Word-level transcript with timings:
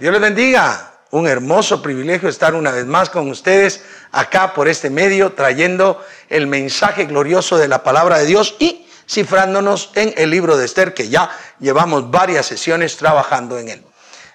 Dios 0.00 0.14
les 0.14 0.22
bendiga. 0.22 0.94
Un 1.10 1.26
hermoso 1.26 1.82
privilegio 1.82 2.30
estar 2.30 2.54
una 2.54 2.70
vez 2.70 2.86
más 2.86 3.10
con 3.10 3.28
ustedes 3.28 3.84
acá 4.12 4.54
por 4.54 4.66
este 4.66 4.88
medio, 4.88 5.34
trayendo 5.34 6.02
el 6.30 6.46
mensaje 6.46 7.04
glorioso 7.04 7.58
de 7.58 7.68
la 7.68 7.82
palabra 7.82 8.16
de 8.16 8.24
Dios 8.24 8.56
y 8.60 8.86
cifrándonos 9.06 9.90
en 9.96 10.14
el 10.16 10.30
libro 10.30 10.56
de 10.56 10.64
Esther, 10.64 10.94
que 10.94 11.10
ya 11.10 11.30
llevamos 11.58 12.10
varias 12.10 12.46
sesiones 12.46 12.96
trabajando 12.96 13.58
en 13.58 13.68
él. 13.68 13.84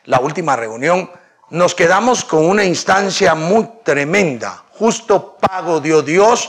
La 0.04 0.20
última 0.20 0.56
reunión 0.56 1.10
nos 1.50 1.74
quedamos 1.74 2.24
con 2.24 2.46
una 2.46 2.64
instancia 2.64 3.34
muy 3.34 3.68
tremenda. 3.84 4.66
Justo 4.70 5.36
pago 5.40 5.80
dio 5.80 6.04
Dios 6.04 6.48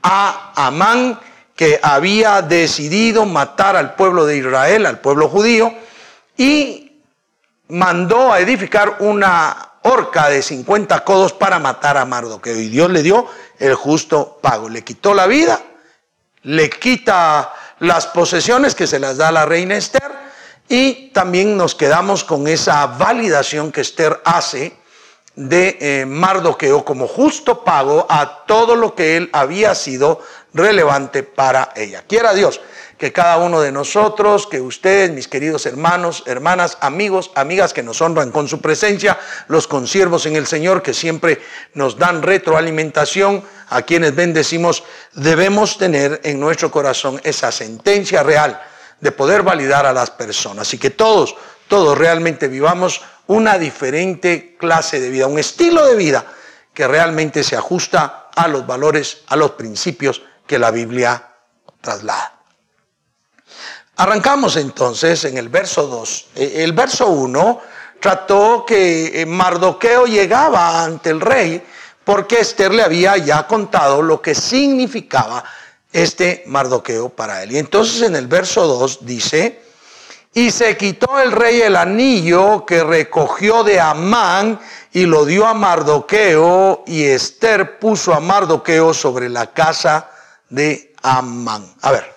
a 0.00 0.52
Amán, 0.54 1.18
que 1.56 1.80
había 1.82 2.40
decidido 2.40 3.26
matar 3.26 3.74
al 3.74 3.96
pueblo 3.96 4.24
de 4.24 4.36
Israel, 4.36 4.86
al 4.86 5.00
pueblo 5.00 5.28
judío, 5.28 5.74
y 6.36 6.83
mandó 7.68 8.32
a 8.32 8.40
edificar 8.40 8.96
una 9.00 9.72
horca 9.82 10.28
de 10.28 10.42
50 10.42 11.04
codos 11.04 11.32
para 11.32 11.58
matar 11.58 11.96
a 11.96 12.04
Mardoqueo. 12.04 12.56
Y 12.56 12.68
Dios 12.68 12.90
le 12.90 13.02
dio 13.02 13.26
el 13.58 13.74
justo 13.74 14.38
pago. 14.40 14.68
Le 14.68 14.82
quitó 14.82 15.14
la 15.14 15.26
vida 15.26 15.60
le 16.44 16.70
quita 16.70 17.52
las 17.80 18.06
posesiones 18.06 18.74
que 18.74 18.86
se 18.86 19.00
las 19.00 19.16
da 19.16 19.32
la 19.32 19.44
reina 19.44 19.76
Esther 19.76 20.12
y 20.68 21.08
también 21.10 21.56
nos 21.56 21.74
quedamos 21.74 22.24
con 22.24 22.46
esa 22.46 22.86
validación 22.86 23.72
que 23.72 23.80
Esther 23.80 24.20
hace 24.24 24.76
de 25.34 25.76
eh, 25.80 26.06
Mardoqueo 26.06 26.84
como 26.84 27.08
justo 27.08 27.64
pago 27.64 28.06
a 28.08 28.44
todo 28.46 28.76
lo 28.76 28.94
que 28.94 29.16
él 29.16 29.30
había 29.32 29.74
sido 29.74 30.20
relevante 30.52 31.22
para 31.22 31.72
ella. 31.74 32.04
Quiera 32.06 32.32
Dios 32.32 32.60
que 33.04 33.12
cada 33.12 33.36
uno 33.36 33.60
de 33.60 33.70
nosotros, 33.70 34.46
que 34.46 34.62
ustedes, 34.62 35.10
mis 35.10 35.28
queridos 35.28 35.66
hermanos, 35.66 36.22
hermanas, 36.24 36.78
amigos, 36.80 37.32
amigas 37.34 37.74
que 37.74 37.82
nos 37.82 38.00
honran 38.00 38.30
con 38.30 38.48
su 38.48 38.62
presencia, 38.62 39.18
los 39.48 39.68
consiervos 39.68 40.24
en 40.24 40.36
el 40.36 40.46
Señor 40.46 40.82
que 40.82 40.94
siempre 40.94 41.42
nos 41.74 41.98
dan 41.98 42.22
retroalimentación, 42.22 43.44
a 43.68 43.82
quienes 43.82 44.14
bendecimos, 44.14 44.84
debemos 45.12 45.76
tener 45.76 46.22
en 46.24 46.40
nuestro 46.40 46.70
corazón 46.70 47.20
esa 47.24 47.52
sentencia 47.52 48.22
real 48.22 48.58
de 49.02 49.12
poder 49.12 49.42
validar 49.42 49.84
a 49.84 49.92
las 49.92 50.10
personas 50.10 50.72
y 50.72 50.78
que 50.78 50.88
todos, 50.88 51.36
todos 51.68 51.98
realmente 51.98 52.48
vivamos 52.48 53.02
una 53.26 53.58
diferente 53.58 54.56
clase 54.58 54.98
de 54.98 55.10
vida, 55.10 55.26
un 55.26 55.38
estilo 55.38 55.84
de 55.84 55.94
vida 55.94 56.24
que 56.72 56.88
realmente 56.88 57.44
se 57.44 57.54
ajusta 57.54 58.30
a 58.34 58.48
los 58.48 58.66
valores, 58.66 59.24
a 59.26 59.36
los 59.36 59.50
principios 59.50 60.22
que 60.46 60.58
la 60.58 60.70
Biblia 60.70 61.34
traslada. 61.82 62.33
Arrancamos 63.96 64.56
entonces 64.56 65.24
en 65.24 65.38
el 65.38 65.48
verso 65.48 65.86
2. 65.86 66.26
E, 66.36 66.64
el 66.64 66.72
verso 66.72 67.08
1 67.08 67.60
trató 68.00 68.64
que 68.66 69.22
eh, 69.22 69.26
Mardoqueo 69.26 70.06
llegaba 70.06 70.84
ante 70.84 71.10
el 71.10 71.20
rey 71.20 71.62
porque 72.02 72.40
Esther 72.40 72.74
le 72.74 72.82
había 72.82 73.16
ya 73.16 73.46
contado 73.46 74.02
lo 74.02 74.20
que 74.20 74.34
significaba 74.34 75.44
este 75.92 76.42
Mardoqueo 76.46 77.08
para 77.08 77.42
él. 77.42 77.52
Y 77.52 77.58
entonces 77.58 78.02
en 78.02 78.16
el 78.16 78.26
verso 78.26 78.66
2 78.66 79.06
dice, 79.06 79.62
y 80.34 80.50
se 80.50 80.76
quitó 80.76 81.20
el 81.20 81.30
rey 81.30 81.62
el 81.62 81.76
anillo 81.76 82.66
que 82.66 82.82
recogió 82.82 83.62
de 83.62 83.80
Amán 83.80 84.60
y 84.92 85.06
lo 85.06 85.24
dio 85.24 85.46
a 85.46 85.54
Mardoqueo 85.54 86.82
y 86.88 87.04
Esther 87.04 87.78
puso 87.78 88.12
a 88.12 88.18
Mardoqueo 88.18 88.92
sobre 88.92 89.28
la 89.28 89.52
casa 89.52 90.10
de 90.48 90.92
Amán. 91.02 91.72
A 91.82 91.92
ver, 91.92 92.13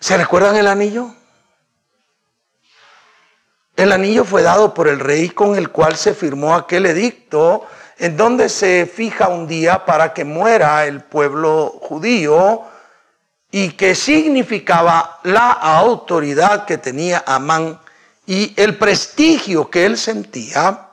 ¿Se 0.00 0.16
recuerdan 0.16 0.56
el 0.56 0.66
anillo? 0.66 1.14
El 3.76 3.92
anillo 3.92 4.24
fue 4.24 4.42
dado 4.42 4.72
por 4.72 4.88
el 4.88 4.98
rey 4.98 5.28
con 5.28 5.56
el 5.56 5.70
cual 5.70 5.94
se 5.96 6.14
firmó 6.14 6.54
aquel 6.54 6.86
edicto 6.86 7.66
en 7.98 8.16
donde 8.16 8.48
se 8.48 8.86
fija 8.86 9.28
un 9.28 9.46
día 9.46 9.84
para 9.84 10.14
que 10.14 10.24
muera 10.24 10.86
el 10.86 11.02
pueblo 11.02 11.78
judío 11.82 12.62
y 13.50 13.72
que 13.72 13.94
significaba 13.94 15.20
la 15.24 15.50
autoridad 15.52 16.64
que 16.64 16.78
tenía 16.78 17.22
Amán 17.26 17.78
y 18.26 18.54
el 18.58 18.78
prestigio 18.78 19.68
que 19.68 19.84
él 19.84 19.98
sentía. 19.98 20.88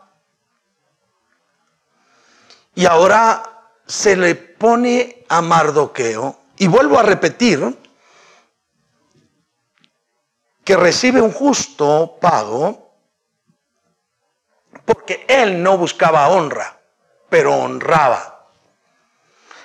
Y 2.75 2.85
ahora 2.85 3.41
se 3.85 4.17
le 4.17 4.35
pone 4.35 5.23
a 5.29 5.41
Mardoqueo, 5.41 6.37
y 6.57 6.67
vuelvo 6.67 6.99
a 6.99 7.03
repetir, 7.03 7.77
que 10.67 10.75
recibe 10.75 11.21
un 11.21 11.31
justo 11.31 12.17
pago 12.19 12.91
porque 14.83 15.25
él 15.25 15.63
no 15.63 15.77
buscaba 15.77 16.27
honra, 16.27 16.77
pero 17.29 17.55
honraba. 17.55 18.49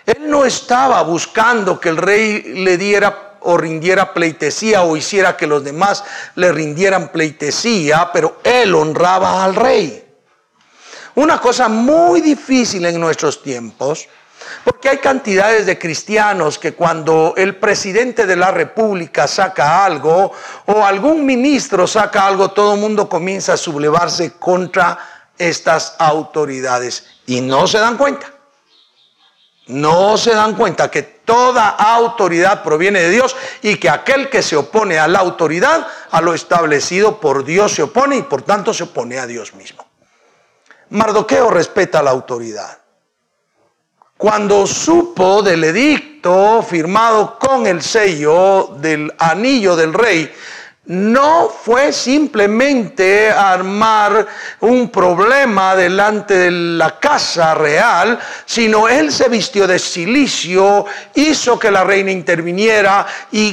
Él 0.07 0.31
no 0.31 0.45
estaba 0.45 1.03
buscando 1.03 1.81
que 1.81 1.89
el 1.89 1.97
rey 1.97 2.43
le 2.55 2.79
diera 2.79 3.39
o 3.41 3.57
rindiera 3.57 4.15
pleitesía 4.15 4.83
o 4.85 4.97
hiciera 4.97 5.37
que 5.37 5.49
los 5.49 5.65
demás 5.65 6.05
le 6.37 6.53
rindieran 6.53 7.11
pleitesía, 7.11 8.11
pero 8.13 8.39
él 8.45 8.73
honraba 8.73 9.43
al 9.43 9.57
rey. 9.57 10.09
Una 11.17 11.41
cosa 11.41 11.69
muy 11.69 12.21
difícil 12.21 12.87
en 12.87 13.01
nuestros 13.01 13.43
tiempos 13.43 14.09
porque 14.65 14.89
hay 14.89 14.99
cantidades 14.99 15.67
de 15.67 15.79
cristianos 15.79 16.59
que 16.59 16.75
cuando 16.75 17.35
el 17.37 17.57
presidente 17.57 18.27
de 18.27 18.37
la 18.37 18.51
República 18.51 19.27
saca 19.27 19.85
algo 19.85 20.33
o 20.67 20.85
algún 20.85 21.25
ministro 21.25 21.87
saca 21.87 22.27
algo, 22.27 22.51
todo 22.51 22.75
el 22.75 22.81
mundo 22.81 23.09
comienza 23.09 23.55
a 23.55 23.57
sublevarse 23.57 24.33
contra 24.33 24.99
estas 25.39 25.97
autoridades 25.99 27.07
y 27.27 27.41
no 27.41 27.67
se 27.67 27.79
dan 27.79 27.97
cuenta. 27.97 28.27
No 29.69 30.19
se 30.19 30.35
dan 30.35 30.55
cuenta 30.55 30.91
que 30.91 31.03
toda 31.03 31.69
autoridad 31.69 32.63
proviene 32.63 33.01
de 33.01 33.11
Dios 33.11 33.37
y 33.63 33.77
que 33.77 33.89
aquel 33.89 34.29
que 34.29 34.43
se 34.43 34.57
opone 34.57 34.99
a 34.99 35.07
la 35.07 35.21
autoridad, 35.21 35.87
a 36.11 36.21
lo 36.21 36.35
establecido 36.35 37.21
por 37.21 37.45
Dios 37.45 37.73
se 37.73 37.85
opone 37.85 38.17
y 38.17 38.23
por 38.23 38.43
tanto 38.43 38.75
se 38.75 38.83
opone 38.83 39.19
a 39.19 39.27
Dios 39.27 39.55
mismo. 39.55 39.87
Mardoqueo 40.91 41.49
respeta 41.49 42.03
la 42.03 42.11
autoridad 42.11 42.82
cuando 44.23 44.69
supo 44.69 45.43
del 45.43 45.65
edicto 45.65 46.63
firmado 46.63 47.37
con 47.41 47.67
el 47.67 47.83
sello 47.83 48.77
del 48.79 49.13
anillo 49.19 49.75
del 49.75 49.93
rey, 49.93 50.33
no 50.85 51.49
fue 51.49 51.93
simplemente 51.93 53.33
armar 53.33 54.25
un 54.61 54.91
problema 54.91 55.75
delante 55.75 56.39
de 56.39 56.53
la 56.53 57.01
casa 57.01 57.53
real, 57.57 58.17
sino 58.47 58.87
él 58.87 59.11
se 59.11 59.29
vistió 59.29 59.67
de 59.67 59.81
silicio, 59.81 60.87
hizo 61.17 61.59
que 61.59 61.73
la 61.73 61.83
reina 61.83 62.13
interviniera 62.13 63.05
y 63.33 63.53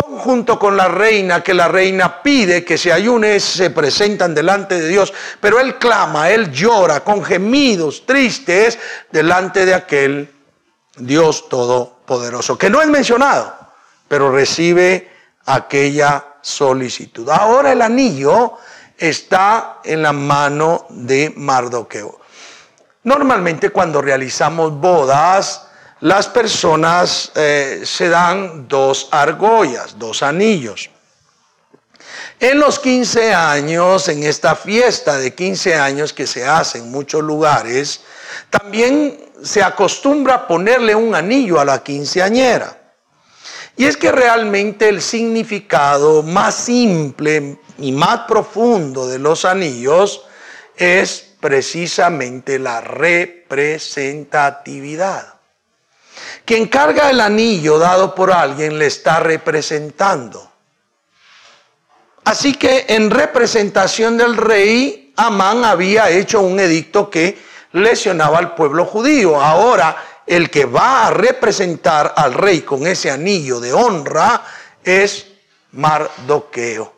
conjunto 0.00 0.58
con 0.58 0.76
la 0.76 0.88
reina, 0.88 1.42
que 1.42 1.54
la 1.54 1.68
reina 1.68 2.22
pide 2.22 2.64
que 2.64 2.78
se 2.78 2.92
ayune, 2.92 3.40
se 3.40 3.70
presentan 3.70 4.34
delante 4.34 4.80
de 4.80 4.88
Dios, 4.88 5.12
pero 5.40 5.60
él 5.60 5.78
clama, 5.78 6.30
él 6.30 6.50
llora 6.50 7.00
con 7.00 7.24
gemidos 7.24 8.04
tristes 8.06 8.78
delante 9.10 9.64
de 9.64 9.74
aquel 9.74 10.34
Dios 10.96 11.48
todopoderoso, 11.48 12.58
que 12.58 12.70
no 12.70 12.82
es 12.82 12.88
mencionado, 12.88 13.56
pero 14.08 14.30
recibe 14.30 15.10
aquella 15.46 16.24
solicitud. 16.40 17.28
Ahora 17.30 17.72
el 17.72 17.82
anillo 17.82 18.54
está 18.96 19.78
en 19.84 20.02
la 20.02 20.12
mano 20.12 20.86
de 20.90 21.32
Mardoqueo. 21.36 22.18
Normalmente 23.04 23.70
cuando 23.70 24.02
realizamos 24.02 24.72
bodas, 24.72 25.67
las 26.00 26.28
personas 26.28 27.32
eh, 27.34 27.82
se 27.84 28.08
dan 28.08 28.68
dos 28.68 29.08
argollas, 29.10 29.98
dos 29.98 30.22
anillos. 30.22 30.90
En 32.40 32.60
los 32.60 32.78
15 32.78 33.34
años, 33.34 34.08
en 34.08 34.22
esta 34.22 34.54
fiesta 34.54 35.18
de 35.18 35.34
15 35.34 35.74
años 35.74 36.12
que 36.12 36.24
se 36.26 36.46
hace 36.46 36.78
en 36.78 36.88
muchos 36.90 37.22
lugares, 37.22 38.00
también 38.48 39.18
se 39.42 39.62
acostumbra 39.62 40.46
ponerle 40.46 40.94
un 40.94 41.16
anillo 41.16 41.58
a 41.58 41.64
la 41.64 41.82
quinceañera. 41.82 42.94
Y 43.76 43.86
es 43.86 43.96
que 43.96 44.12
realmente 44.12 44.88
el 44.88 45.02
significado 45.02 46.22
más 46.22 46.54
simple 46.54 47.58
y 47.78 47.90
más 47.92 48.20
profundo 48.20 49.08
de 49.08 49.18
los 49.18 49.44
anillos 49.44 50.24
es 50.76 51.26
precisamente 51.40 52.60
la 52.60 52.80
representatividad. 52.80 55.37
Quien 56.48 56.68
carga 56.68 57.10
el 57.10 57.20
anillo 57.20 57.78
dado 57.78 58.14
por 58.14 58.32
alguien 58.32 58.78
le 58.78 58.86
está 58.86 59.20
representando. 59.20 60.50
Así 62.24 62.54
que 62.54 62.86
en 62.88 63.10
representación 63.10 64.16
del 64.16 64.34
rey, 64.34 65.12
Amán 65.14 65.62
había 65.66 66.08
hecho 66.08 66.40
un 66.40 66.58
edicto 66.58 67.10
que 67.10 67.38
lesionaba 67.72 68.38
al 68.38 68.54
pueblo 68.54 68.86
judío. 68.86 69.38
Ahora, 69.38 70.22
el 70.26 70.48
que 70.48 70.64
va 70.64 71.08
a 71.08 71.10
representar 71.10 72.14
al 72.16 72.32
rey 72.32 72.62
con 72.62 72.86
ese 72.86 73.10
anillo 73.10 73.60
de 73.60 73.74
honra 73.74 74.42
es 74.82 75.26
Mardoqueo. 75.72 76.94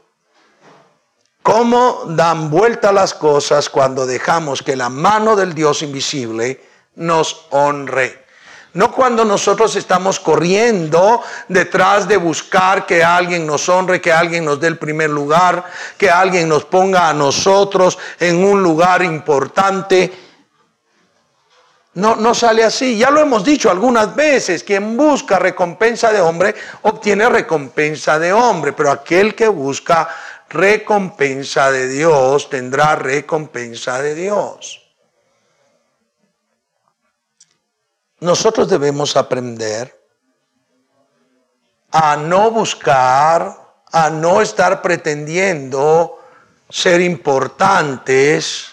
cómo 1.42 2.04
dan 2.06 2.50
vuelta 2.50 2.92
las 2.92 3.14
cosas 3.14 3.68
cuando 3.68 4.06
dejamos 4.06 4.62
que 4.62 4.76
la 4.76 4.90
mano 4.90 5.34
del 5.34 5.54
Dios 5.54 5.82
invisible 5.82 6.64
nos 6.94 7.46
honre. 7.50 8.29
No 8.72 8.92
cuando 8.92 9.24
nosotros 9.24 9.74
estamos 9.74 10.20
corriendo 10.20 11.22
detrás 11.48 12.06
de 12.06 12.16
buscar 12.16 12.86
que 12.86 13.02
alguien 13.02 13.44
nos 13.44 13.68
honre, 13.68 14.00
que 14.00 14.12
alguien 14.12 14.44
nos 14.44 14.60
dé 14.60 14.68
el 14.68 14.78
primer 14.78 15.10
lugar, 15.10 15.64
que 15.98 16.08
alguien 16.08 16.48
nos 16.48 16.64
ponga 16.64 17.08
a 17.08 17.14
nosotros 17.14 17.98
en 18.20 18.44
un 18.44 18.62
lugar 18.62 19.02
importante. 19.02 20.12
No, 21.94 22.14
no 22.14 22.32
sale 22.32 22.62
así. 22.62 22.96
Ya 22.96 23.10
lo 23.10 23.20
hemos 23.20 23.44
dicho 23.44 23.70
algunas 23.70 24.14
veces. 24.14 24.62
Quien 24.62 24.96
busca 24.96 25.40
recompensa 25.40 26.12
de 26.12 26.20
hombre 26.20 26.54
obtiene 26.82 27.28
recompensa 27.28 28.20
de 28.20 28.32
hombre. 28.32 28.72
Pero 28.72 28.92
aquel 28.92 29.34
que 29.34 29.48
busca 29.48 30.08
recompensa 30.48 31.72
de 31.72 31.88
Dios 31.88 32.48
tendrá 32.48 32.94
recompensa 32.94 34.00
de 34.00 34.14
Dios. 34.14 34.89
Nosotros 38.20 38.68
debemos 38.68 39.16
aprender 39.16 39.98
a 41.92 42.16
no 42.16 42.50
buscar, 42.50 43.56
a 43.90 44.10
no 44.10 44.40
estar 44.40 44.80
pretendiendo 44.82 46.18
ser 46.68 47.00
importantes, 47.00 48.68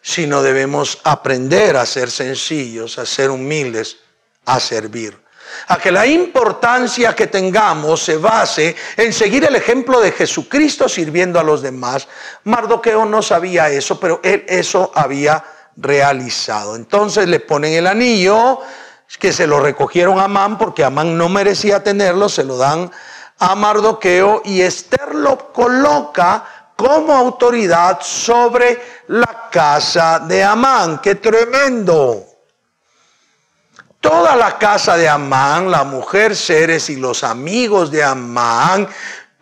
sino 0.00 0.42
debemos 0.42 0.98
aprender 1.04 1.76
a 1.76 1.86
ser 1.86 2.10
sencillos, 2.10 2.98
a 2.98 3.06
ser 3.06 3.30
humildes, 3.30 3.98
a 4.46 4.58
servir. 4.58 5.20
A 5.68 5.78
que 5.78 5.92
la 5.92 6.06
importancia 6.06 7.14
que 7.14 7.26
tengamos 7.26 8.02
se 8.02 8.16
base 8.16 8.74
en 8.96 9.12
seguir 9.12 9.44
el 9.44 9.54
ejemplo 9.54 10.00
de 10.00 10.12
Jesucristo 10.12 10.88
sirviendo 10.88 11.38
a 11.38 11.42
los 11.42 11.60
demás. 11.60 12.08
Mardoqueo 12.44 13.04
no 13.04 13.20
sabía 13.20 13.68
eso, 13.68 14.00
pero 14.00 14.20
él 14.24 14.44
eso 14.48 14.90
había 14.94 15.44
realizado. 15.76 16.76
Entonces 16.76 17.28
le 17.28 17.40
ponen 17.40 17.72
el 17.74 17.86
anillo, 17.86 18.60
que 19.18 19.32
se 19.32 19.46
lo 19.46 19.60
recogieron 19.60 20.18
a 20.18 20.24
Amán 20.24 20.58
porque 20.58 20.84
Amán 20.84 21.16
no 21.16 21.28
merecía 21.28 21.82
tenerlo, 21.82 22.28
se 22.28 22.44
lo 22.44 22.56
dan 22.56 22.90
a 23.38 23.54
Mardoqueo 23.54 24.42
y 24.44 24.60
Esther 24.60 25.14
lo 25.14 25.52
coloca 25.52 26.44
como 26.76 27.14
autoridad 27.14 28.00
sobre 28.00 28.80
la 29.08 29.48
casa 29.50 30.20
de 30.20 30.42
Amán. 30.42 31.00
¡Qué 31.00 31.16
tremendo! 31.16 32.26
Toda 34.00 34.34
la 34.34 34.58
casa 34.58 34.96
de 34.96 35.08
Amán, 35.08 35.70
la 35.70 35.84
mujer 35.84 36.34
Ceres 36.34 36.90
y 36.90 36.96
los 36.96 37.22
amigos 37.22 37.90
de 37.92 38.02
Amán 38.02 38.88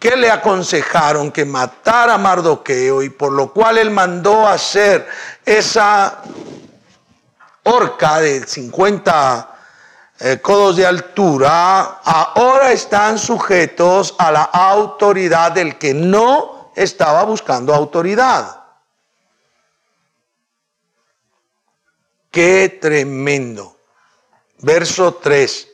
que 0.01 0.17
le 0.17 0.31
aconsejaron 0.31 1.31
que 1.31 1.45
matara 1.45 2.15
a 2.15 2.19
Mardoqueo 2.19 3.03
y 3.03 3.11
por 3.11 3.33
lo 3.33 3.53
cual 3.53 3.77
él 3.77 3.91
mandó 3.91 4.49
hacer 4.49 5.07
esa 5.45 6.23
horca 7.65 8.19
de 8.21 8.47
50 8.47 9.59
eh, 10.21 10.41
codos 10.41 10.77
de 10.77 10.87
altura, 10.87 12.01
ahora 12.03 12.73
están 12.73 13.19
sujetos 13.19 14.15
a 14.19 14.33
la 14.33 14.43
autoridad 14.45 15.53
del 15.53 15.77
que 15.77 15.93
no 15.93 16.73
estaba 16.75 17.23
buscando 17.25 17.75
autoridad. 17.75 18.59
Qué 22.31 22.79
tremendo. 22.81 23.77
Verso 24.61 25.15
3. 25.15 25.70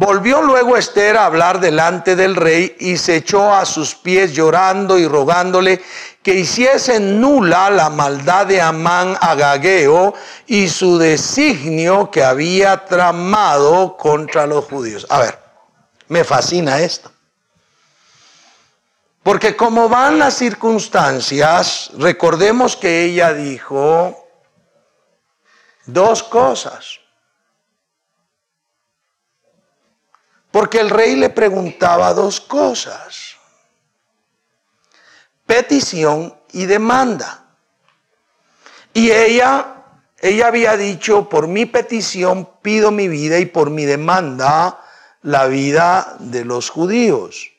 Volvió 0.00 0.40
luego 0.40 0.78
Esther 0.78 1.18
a 1.18 1.26
hablar 1.26 1.60
delante 1.60 2.16
del 2.16 2.34
rey 2.34 2.74
y 2.80 2.96
se 2.96 3.16
echó 3.16 3.52
a 3.52 3.66
sus 3.66 3.94
pies 3.94 4.32
llorando 4.32 4.98
y 4.98 5.06
rogándole 5.06 5.84
que 6.22 6.36
hiciese 6.36 6.98
nula 6.98 7.68
la 7.68 7.90
maldad 7.90 8.46
de 8.46 8.62
Amán 8.62 9.18
Agageo 9.20 10.14
y 10.46 10.70
su 10.70 10.96
designio 10.96 12.10
que 12.10 12.24
había 12.24 12.86
tramado 12.86 13.98
contra 13.98 14.46
los 14.46 14.64
judíos. 14.64 15.06
A 15.10 15.18
ver, 15.18 15.38
me 16.08 16.24
fascina 16.24 16.80
esto. 16.80 17.12
Porque 19.22 19.54
como 19.54 19.90
van 19.90 20.18
las 20.18 20.32
circunstancias, 20.32 21.90
recordemos 21.98 22.74
que 22.74 23.04
ella 23.04 23.34
dijo 23.34 24.16
dos 25.84 26.22
cosas. 26.22 26.99
Porque 30.50 30.80
el 30.80 30.90
rey 30.90 31.16
le 31.16 31.30
preguntaba 31.30 32.12
dos 32.12 32.40
cosas. 32.40 33.36
Petición 35.46 36.36
y 36.52 36.66
demanda. 36.66 37.44
Y 38.92 39.10
ella, 39.10 39.84
ella 40.18 40.48
había 40.48 40.76
dicho, 40.76 41.28
por 41.28 41.46
mi 41.46 41.66
petición 41.66 42.48
pido 42.62 42.90
mi 42.90 43.08
vida 43.08 43.38
y 43.38 43.46
por 43.46 43.70
mi 43.70 43.84
demanda 43.84 44.80
la 45.22 45.46
vida 45.46 46.16
de 46.18 46.44
los 46.44 46.70
judíos. 46.70 47.50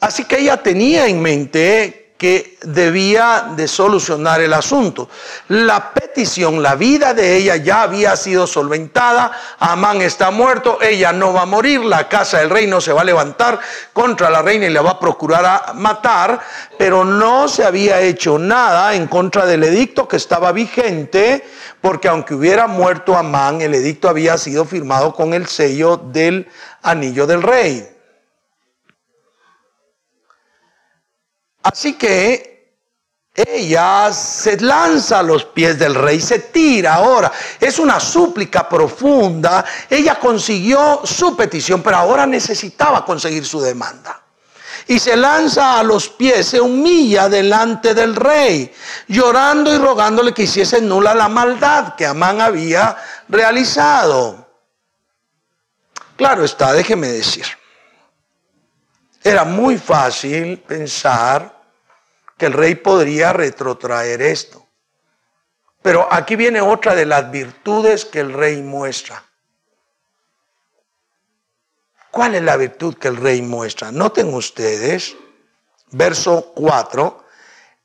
Así 0.00 0.24
que 0.24 0.40
ella 0.40 0.60
tenía 0.60 1.06
en 1.06 1.22
mente 1.22 2.01
que 2.22 2.56
debía 2.62 3.48
de 3.56 3.66
solucionar 3.66 4.40
el 4.40 4.52
asunto. 4.52 5.08
La 5.48 5.92
petición, 5.92 6.62
la 6.62 6.76
vida 6.76 7.14
de 7.14 7.36
ella 7.36 7.56
ya 7.56 7.82
había 7.82 8.14
sido 8.14 8.46
solventada, 8.46 9.32
Amán 9.58 10.00
está 10.02 10.30
muerto, 10.30 10.78
ella 10.80 11.12
no 11.12 11.32
va 11.32 11.42
a 11.42 11.46
morir, 11.46 11.80
la 11.84 12.08
casa 12.08 12.38
del 12.38 12.50
rey 12.50 12.68
no 12.68 12.80
se 12.80 12.92
va 12.92 13.00
a 13.00 13.04
levantar 13.04 13.58
contra 13.92 14.30
la 14.30 14.40
reina 14.40 14.66
y 14.66 14.70
la 14.70 14.82
va 14.82 14.90
a 14.90 15.00
procurar 15.00 15.74
matar, 15.74 16.40
pero 16.78 17.04
no 17.04 17.48
se 17.48 17.64
había 17.64 18.00
hecho 18.00 18.38
nada 18.38 18.94
en 18.94 19.08
contra 19.08 19.44
del 19.44 19.64
edicto 19.64 20.06
que 20.06 20.14
estaba 20.16 20.52
vigente, 20.52 21.44
porque 21.80 22.06
aunque 22.06 22.34
hubiera 22.34 22.68
muerto 22.68 23.16
Amán, 23.16 23.62
el 23.62 23.74
edicto 23.74 24.08
había 24.08 24.38
sido 24.38 24.64
firmado 24.64 25.12
con 25.12 25.34
el 25.34 25.48
sello 25.48 25.96
del 25.96 26.46
anillo 26.82 27.26
del 27.26 27.42
rey. 27.42 27.88
Así 31.62 31.94
que 31.94 32.52
ella 33.34 34.12
se 34.12 34.60
lanza 34.60 35.20
a 35.20 35.22
los 35.22 35.46
pies 35.46 35.78
del 35.78 35.94
rey, 35.94 36.20
se 36.20 36.38
tira 36.38 36.94
ahora. 36.94 37.32
Es 37.58 37.78
una 37.78 37.98
súplica 37.98 38.68
profunda. 38.68 39.64
Ella 39.88 40.18
consiguió 40.18 41.00
su 41.04 41.34
petición, 41.34 41.82
pero 41.82 41.96
ahora 41.96 42.26
necesitaba 42.26 43.04
conseguir 43.04 43.46
su 43.46 43.60
demanda. 43.60 44.20
Y 44.86 44.98
se 44.98 45.16
lanza 45.16 45.78
a 45.78 45.82
los 45.82 46.08
pies, 46.08 46.48
se 46.48 46.60
humilla 46.60 47.28
delante 47.28 47.94
del 47.94 48.16
rey, 48.16 48.74
llorando 49.08 49.72
y 49.72 49.78
rogándole 49.78 50.34
que 50.34 50.42
hiciese 50.42 50.82
nula 50.82 51.14
la 51.14 51.28
maldad 51.28 51.94
que 51.94 52.04
Amán 52.04 52.40
había 52.40 52.96
realizado. 53.28 54.46
Claro 56.16 56.44
está, 56.44 56.72
déjeme 56.72 57.08
decir. 57.08 57.46
Era 59.24 59.44
muy 59.44 59.78
fácil 59.78 60.58
pensar 60.58 61.62
que 62.36 62.46
el 62.46 62.52
rey 62.52 62.74
podría 62.74 63.32
retrotraer 63.32 64.20
esto. 64.22 64.66
Pero 65.80 66.08
aquí 66.10 66.36
viene 66.36 66.60
otra 66.60 66.94
de 66.94 67.06
las 67.06 67.30
virtudes 67.30 68.04
que 68.04 68.20
el 68.20 68.32
rey 68.32 68.62
muestra. 68.62 69.24
¿Cuál 72.10 72.34
es 72.34 72.42
la 72.42 72.56
virtud 72.56 72.96
que 72.96 73.08
el 73.08 73.16
rey 73.16 73.42
muestra? 73.42 73.90
Noten 73.90 74.32
ustedes, 74.34 75.16
verso 75.92 76.52
4. 76.54 77.24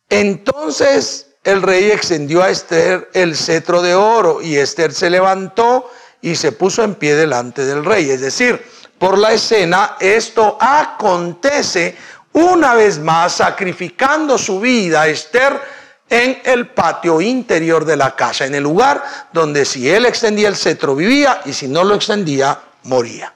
Entonces 0.10 1.36
el 1.44 1.62
rey 1.62 1.91
extendió 1.91 2.44
a 2.44 2.50
Esther 2.50 3.10
el 3.13 3.36
cetro 3.36 3.82
de 3.82 3.96
oro 3.96 4.41
y 4.41 4.58
Esther 4.58 4.94
se 4.94 5.10
levantó 5.10 5.89
y 6.22 6.36
se 6.36 6.51
puso 6.51 6.84
en 6.84 6.96
pie 6.96 7.15
delante 7.15 7.63
del 7.63 7.86
rey. 7.86 8.10
Es 8.10 8.22
decir, 8.22 8.62
por 8.97 9.17
la 9.17 9.33
escena, 9.33 9.95
esto 9.99 10.57
acontece 10.59 11.95
una 12.33 12.73
vez 12.73 12.99
más 12.99 13.33
sacrificando 13.33 14.37
su 14.37 14.59
vida 14.59 15.07
Esther 15.07 15.59
en 16.09 16.41
el 16.45 16.69
patio 16.69 17.19
interior 17.19 17.85
de 17.85 17.97
la 17.97 18.15
casa, 18.15 18.45
en 18.45 18.55
el 18.55 18.63
lugar 18.63 19.03
donde 19.33 19.65
si 19.65 19.89
él 19.89 20.05
extendía 20.05 20.47
el 20.47 20.55
cetro 20.55 20.95
vivía 20.95 21.41
y 21.45 21.53
si 21.53 21.67
no 21.67 21.83
lo 21.83 21.95
extendía 21.95 22.59
moría. 22.83 23.33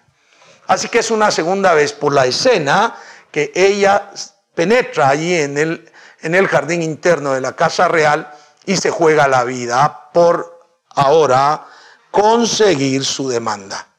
Así 0.67 0.87
que 0.87 0.99
es 0.99 1.11
una 1.11 1.31
segunda 1.31 1.73
vez 1.73 1.91
por 1.91 2.13
la 2.13 2.25
escena 2.25 2.95
que 3.29 3.51
ella 3.53 4.11
penetra 4.55 5.09
allí 5.09 5.35
en 5.35 5.57
el, 5.57 5.91
en 6.21 6.35
el 6.35 6.47
jardín 6.47 6.81
interno 6.81 7.33
de 7.33 7.41
la 7.41 7.55
casa 7.55 7.87
real 7.87 8.31
y 8.65 8.77
se 8.77 8.89
juega 8.89 9.27
la 9.27 9.43
vida 9.43 10.09
por 10.13 10.59
ahora 10.89 11.65
conseguir 12.09 13.03
su 13.03 13.27
demanda. 13.29 13.90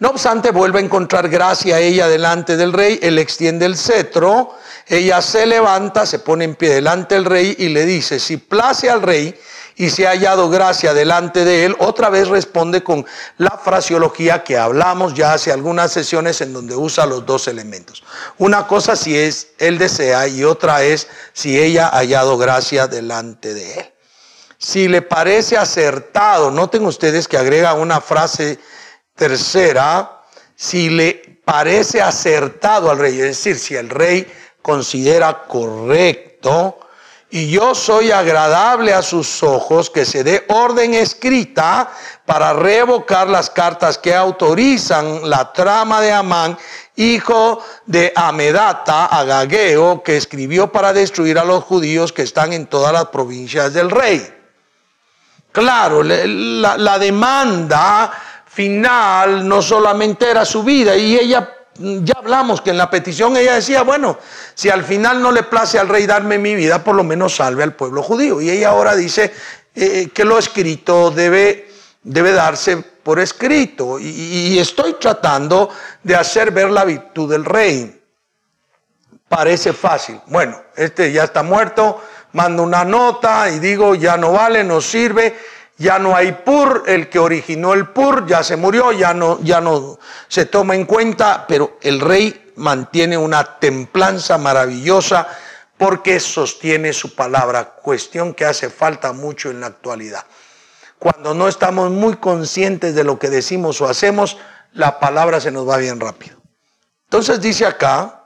No 0.00 0.10
obstante, 0.10 0.50
vuelve 0.50 0.80
a 0.80 0.82
encontrar 0.82 1.28
gracia 1.28 1.78
ella 1.78 2.08
delante 2.08 2.56
del 2.56 2.72
rey, 2.72 2.98
él 3.00 3.18
extiende 3.18 3.64
el 3.64 3.76
cetro, 3.76 4.56
ella 4.86 5.22
se 5.22 5.46
levanta, 5.46 6.04
se 6.04 6.18
pone 6.18 6.44
en 6.44 6.56
pie 6.56 6.74
delante 6.74 7.14
del 7.14 7.24
rey 7.24 7.54
y 7.58 7.68
le 7.68 7.86
dice, 7.86 8.18
si 8.18 8.36
place 8.36 8.90
al 8.90 9.02
rey 9.02 9.38
y 9.76 9.90
se 9.90 10.06
ha 10.06 10.10
hallado 10.10 10.50
gracia 10.50 10.94
delante 10.94 11.44
de 11.44 11.64
él, 11.64 11.76
otra 11.78 12.10
vez 12.10 12.28
responde 12.28 12.82
con 12.82 13.06
la 13.38 13.60
fraseología 13.62 14.42
que 14.42 14.58
hablamos 14.58 15.14
ya 15.14 15.32
hace 15.32 15.52
algunas 15.52 15.92
sesiones 15.92 16.40
en 16.40 16.52
donde 16.52 16.76
usa 16.76 17.06
los 17.06 17.24
dos 17.24 17.48
elementos. 17.48 18.02
Una 18.38 18.66
cosa 18.66 18.96
si 18.96 19.16
es 19.16 19.48
él 19.58 19.78
desea 19.78 20.26
y 20.28 20.44
otra 20.44 20.82
es 20.82 21.08
si 21.32 21.58
ella 21.58 21.86
ha 21.88 21.98
hallado 21.98 22.36
gracia 22.36 22.86
delante 22.88 23.54
de 23.54 23.74
él. 23.74 23.92
Si 24.58 24.88
le 24.88 25.02
parece 25.02 25.56
acertado, 25.56 26.50
noten 26.50 26.86
ustedes 26.86 27.28
que 27.28 27.36
agrega 27.36 27.74
una 27.74 28.00
frase 28.00 28.58
tercera, 29.14 30.22
si 30.56 30.90
le 30.90 31.40
parece 31.44 32.00
acertado 32.02 32.90
al 32.90 32.98
rey, 32.98 33.20
es 33.20 33.26
decir, 33.26 33.58
si 33.58 33.76
el 33.76 33.90
rey 33.90 34.26
considera 34.62 35.44
correcto, 35.44 36.78
y 37.30 37.50
yo 37.50 37.74
soy 37.74 38.12
agradable 38.12 38.94
a 38.94 39.02
sus 39.02 39.42
ojos, 39.42 39.90
que 39.90 40.04
se 40.04 40.22
dé 40.22 40.44
orden 40.48 40.94
escrita 40.94 41.90
para 42.24 42.52
revocar 42.52 43.28
las 43.28 43.50
cartas 43.50 43.98
que 43.98 44.14
autorizan 44.14 45.28
la 45.28 45.52
trama 45.52 46.00
de 46.00 46.12
Amán, 46.12 46.56
hijo 46.94 47.60
de 47.86 48.12
Amedata, 48.14 49.06
Agageo, 49.06 50.02
que 50.04 50.16
escribió 50.16 50.70
para 50.70 50.92
destruir 50.92 51.36
a 51.40 51.44
los 51.44 51.64
judíos 51.64 52.12
que 52.12 52.22
están 52.22 52.52
en 52.52 52.66
todas 52.66 52.92
las 52.92 53.06
provincias 53.06 53.72
del 53.72 53.90
rey. 53.90 54.32
Claro, 55.50 56.04
la, 56.04 56.76
la 56.76 56.98
demanda 57.00 58.12
final 58.54 59.46
no 59.46 59.60
solamente 59.60 60.30
era 60.30 60.44
su 60.44 60.62
vida 60.62 60.96
y 60.96 61.16
ella 61.16 61.50
ya 61.78 62.14
hablamos 62.18 62.60
que 62.60 62.70
en 62.70 62.78
la 62.78 62.88
petición 62.88 63.36
ella 63.36 63.54
decía, 63.54 63.82
bueno, 63.82 64.18
si 64.54 64.70
al 64.70 64.84
final 64.84 65.20
no 65.20 65.32
le 65.32 65.42
place 65.42 65.78
al 65.78 65.88
rey 65.88 66.06
darme 66.06 66.38
mi 66.38 66.54
vida, 66.54 66.84
por 66.84 66.94
lo 66.94 67.02
menos 67.02 67.34
salve 67.36 67.64
al 67.64 67.74
pueblo 67.74 68.02
judío. 68.02 68.40
Y 68.40 68.50
ella 68.50 68.68
ahora 68.68 68.94
dice 68.94 69.32
eh, 69.74 70.10
que 70.14 70.24
lo 70.24 70.38
escrito 70.38 71.10
debe, 71.10 71.68
debe 72.02 72.32
darse 72.32 72.76
por 72.76 73.18
escrito. 73.18 73.98
Y, 73.98 74.06
y, 74.06 74.58
estoy 74.60 74.94
tratando 74.94 75.68
de 76.02 76.14
hacer 76.14 76.52
ver 76.52 76.70
la 76.70 76.84
virtud 76.84 77.30
del 77.30 77.44
rey. 77.44 78.00
Parece 79.28 79.72
fácil. 79.72 80.20
Bueno, 80.26 80.62
este 80.76 81.10
ya 81.10 81.24
está 81.24 81.42
muerto, 81.42 82.00
mando 82.32 82.62
una 82.62 82.84
nota 82.84 83.50
y 83.50 83.58
digo, 83.58 83.96
ya 83.96 84.16
no 84.16 84.30
vale, 84.30 84.62
no 84.62 84.80
sirve 84.80 85.36
ya 85.76 85.98
no 85.98 86.14
hay 86.14 86.32
pur, 86.32 86.84
el 86.86 87.08
que 87.08 87.18
originó 87.18 87.74
el 87.74 87.88
pur 87.88 88.26
ya 88.26 88.42
se 88.42 88.56
murió, 88.56 88.92
ya 88.92 89.12
no, 89.12 89.40
ya 89.42 89.60
no 89.60 89.98
se 90.28 90.46
toma 90.46 90.74
en 90.74 90.84
cuenta, 90.84 91.46
pero 91.48 91.78
el 91.80 92.00
rey 92.00 92.52
mantiene 92.56 93.18
una 93.18 93.58
templanza 93.58 94.38
maravillosa 94.38 95.26
porque 95.76 96.20
sostiene 96.20 96.92
su 96.92 97.14
palabra, 97.14 97.74
cuestión 97.74 98.34
que 98.34 98.44
hace 98.44 98.70
falta 98.70 99.12
mucho 99.12 99.50
en 99.50 99.60
la 99.60 99.66
actualidad. 99.66 100.24
Cuando 100.98 101.34
no 101.34 101.48
estamos 101.48 101.90
muy 101.90 102.16
conscientes 102.16 102.94
de 102.94 103.04
lo 103.04 103.18
que 103.18 103.28
decimos 103.28 103.80
o 103.80 103.88
hacemos, 103.88 104.38
la 104.72 105.00
palabra 105.00 105.40
se 105.40 105.50
nos 105.50 105.68
va 105.68 105.76
bien 105.76 105.98
rápido. 106.00 106.36
Entonces 107.04 107.40
dice 107.40 107.66
acá, 107.66 108.24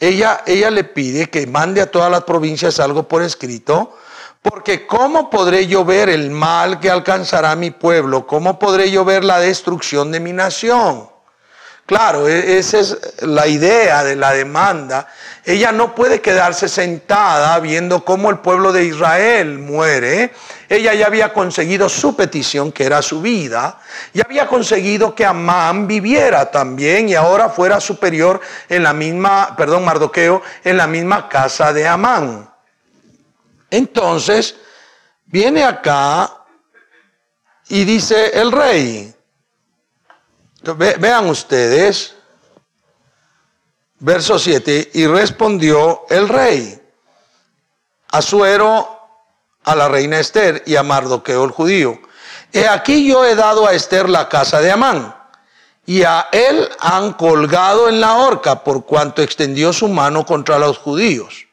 ella, 0.00 0.42
ella 0.46 0.70
le 0.70 0.84
pide 0.84 1.30
que 1.30 1.46
mande 1.46 1.80
a 1.80 1.90
todas 1.90 2.10
las 2.10 2.24
provincias 2.24 2.80
algo 2.80 3.06
por 3.06 3.22
escrito, 3.22 3.96
porque 4.42 4.86
¿cómo 4.86 5.30
podré 5.30 5.68
yo 5.68 5.84
ver 5.84 6.08
el 6.08 6.30
mal 6.30 6.80
que 6.80 6.90
alcanzará 6.90 7.54
mi 7.54 7.70
pueblo? 7.70 8.26
¿Cómo 8.26 8.58
podré 8.58 8.90
yo 8.90 9.04
ver 9.04 9.22
la 9.22 9.38
destrucción 9.38 10.10
de 10.10 10.18
mi 10.18 10.32
nación? 10.32 11.08
Claro, 11.86 12.28
e-, 12.28 12.58
esa 12.58 12.80
es 12.80 12.98
la 13.22 13.46
idea 13.46 14.02
de 14.02 14.16
la 14.16 14.32
demanda. 14.32 15.06
Ella 15.44 15.70
no 15.70 15.94
puede 15.94 16.20
quedarse 16.20 16.68
sentada 16.68 17.58
viendo 17.60 18.04
cómo 18.04 18.30
el 18.30 18.38
pueblo 18.38 18.72
de 18.72 18.84
Israel 18.84 19.58
muere. 19.58 20.32
Ella 20.68 20.94
ya 20.94 21.06
había 21.06 21.32
conseguido 21.32 21.88
su 21.88 22.16
petición, 22.16 22.72
que 22.72 22.84
era 22.84 23.02
su 23.02 23.20
vida, 23.20 23.80
y 24.12 24.20
había 24.20 24.46
conseguido 24.46 25.14
que 25.14 25.24
Amán 25.24 25.86
viviera 25.86 26.50
también 26.50 27.08
y 27.08 27.14
ahora 27.14 27.48
fuera 27.48 27.80
superior 27.80 28.40
en 28.68 28.82
la 28.82 28.92
misma, 28.92 29.54
perdón, 29.56 29.84
Mardoqueo, 29.84 30.42
en 30.64 30.76
la 30.76 30.86
misma 30.86 31.28
casa 31.28 31.72
de 31.72 31.86
Amán. 31.86 32.51
Entonces, 33.72 34.54
viene 35.24 35.64
acá 35.64 36.44
y 37.68 37.84
dice 37.84 38.38
el 38.38 38.52
rey, 38.52 39.14
vean 40.98 41.26
ustedes, 41.30 42.14
verso 43.98 44.38
7, 44.38 44.90
y 44.92 45.06
respondió 45.06 46.02
el 46.10 46.28
rey, 46.28 46.78
Asuero 48.10 49.00
a 49.64 49.74
la 49.74 49.88
reina 49.88 50.20
Esther 50.20 50.62
y 50.66 50.76
a 50.76 50.82
Mardoqueo 50.82 51.42
el 51.42 51.50
judío. 51.50 51.98
He 52.52 52.68
aquí 52.68 53.08
yo 53.08 53.24
he 53.24 53.34
dado 53.34 53.66
a 53.66 53.72
Esther 53.72 54.06
la 54.06 54.28
casa 54.28 54.60
de 54.60 54.70
Amán, 54.70 55.16
y 55.86 56.02
a 56.02 56.28
él 56.30 56.68
han 56.78 57.14
colgado 57.14 57.88
en 57.88 58.02
la 58.02 58.16
horca 58.18 58.64
por 58.64 58.84
cuanto 58.84 59.22
extendió 59.22 59.72
su 59.72 59.88
mano 59.88 60.26
contra 60.26 60.58
los 60.58 60.76
judíos. 60.76 61.46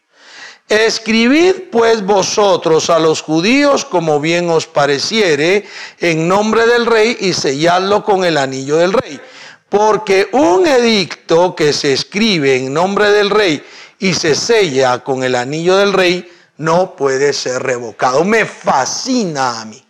Escribid 0.70 1.70
pues 1.72 2.06
vosotros 2.06 2.92
a 2.92 3.00
los 3.00 3.24
judíos 3.24 3.86
como 3.86 4.20
bien 4.20 4.52
os 4.52 4.68
pareciere 4.68 5.66
en 5.98 6.28
nombre 6.28 6.68
del 6.68 6.86
rey 6.86 7.18
y 7.20 7.34
selladlo 7.34 8.04
con 8.04 8.24
el 8.24 8.38
anillo 8.38 8.78
del 8.78 8.94
rey. 8.94 9.20
Porque 9.68 10.30
un 10.32 10.68
edicto 10.68 11.56
que 11.56 11.74
se 11.74 11.94
escribe 11.94 12.56
en 12.56 12.72
nombre 12.72 13.10
del 13.12 13.32
rey 13.32 13.64
y 13.98 14.14
se 14.14 14.36
sella 14.36 15.04
con 15.04 15.24
el 15.24 15.34
anillo 15.34 15.76
del 15.76 15.92
rey 15.92 16.32
no 16.58 16.96
puede 16.96 17.34
ser 17.34 17.64
revocado. 17.64 18.24
Me 18.24 18.46
fascina 18.46 19.62
a 19.62 19.66
mí. 19.66 19.84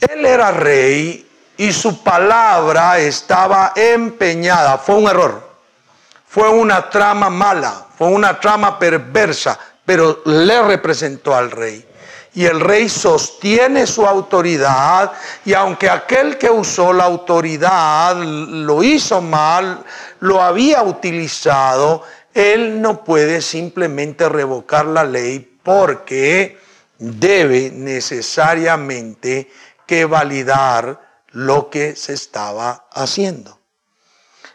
Él 0.00 0.26
era 0.26 0.50
rey 0.50 1.26
y 1.56 1.72
su 1.72 2.02
palabra 2.02 2.98
estaba 2.98 3.72
empeñada. 3.76 4.78
Fue 4.78 4.96
un 4.96 5.08
error. 5.08 5.49
Fue 6.30 6.48
una 6.48 6.88
trama 6.88 7.28
mala 7.28 7.86
fue 8.00 8.08
una 8.08 8.40
trama 8.40 8.78
perversa, 8.78 9.58
pero 9.84 10.22
le 10.24 10.62
representó 10.62 11.34
al 11.34 11.50
rey. 11.50 11.86
Y 12.32 12.46
el 12.46 12.58
rey 12.58 12.88
sostiene 12.88 13.86
su 13.86 14.06
autoridad 14.06 15.12
y 15.44 15.52
aunque 15.52 15.90
aquel 15.90 16.38
que 16.38 16.48
usó 16.48 16.94
la 16.94 17.04
autoridad 17.04 18.16
lo 18.16 18.82
hizo 18.82 19.20
mal, 19.20 19.84
lo 20.20 20.40
había 20.40 20.82
utilizado, 20.82 22.04
él 22.32 22.80
no 22.80 23.04
puede 23.04 23.42
simplemente 23.42 24.26
revocar 24.30 24.86
la 24.86 25.04
ley 25.04 25.58
porque 25.62 26.58
debe 26.96 27.70
necesariamente 27.70 29.50
que 29.84 30.06
validar 30.06 30.98
lo 31.32 31.68
que 31.68 31.94
se 31.96 32.14
estaba 32.14 32.86
haciendo. 32.92 33.58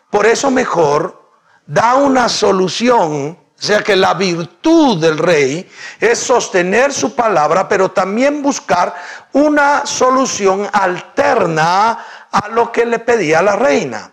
Por 0.09 0.25
eso 0.25 0.49
mejor 0.49 1.24
da 1.65 1.95
una 1.95 2.29
solución, 2.29 3.37
o 3.57 3.61
sea 3.61 3.81
que 3.81 3.95
la 3.95 4.13
virtud 4.13 4.99
del 4.99 5.17
rey 5.17 5.69
es 5.99 6.19
sostener 6.19 6.93
su 6.93 7.15
palabra, 7.15 7.67
pero 7.67 7.91
también 7.91 8.41
buscar 8.41 8.95
una 9.33 9.85
solución 9.85 10.67
alterna 10.71 12.05
a 12.31 12.47
lo 12.49 12.71
que 12.71 12.85
le 12.85 12.99
pedía 12.99 13.41
la 13.41 13.55
reina. 13.55 14.11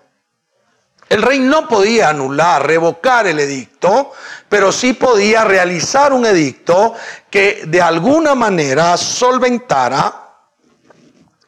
El 1.09 1.21
rey 1.21 1.41
no 1.41 1.69
podía 1.69 2.09
anular, 2.09 2.67
revocar 2.67 3.27
el 3.27 3.39
edicto, 3.39 4.13
pero 4.49 4.73
sí 4.73 4.95
podía 4.95 5.45
realizar 5.45 6.13
un 6.13 6.25
edicto 6.25 6.95
que 7.29 7.65
de 7.67 7.83
alguna 7.83 8.35
manera 8.35 8.97
solventara 8.97 10.23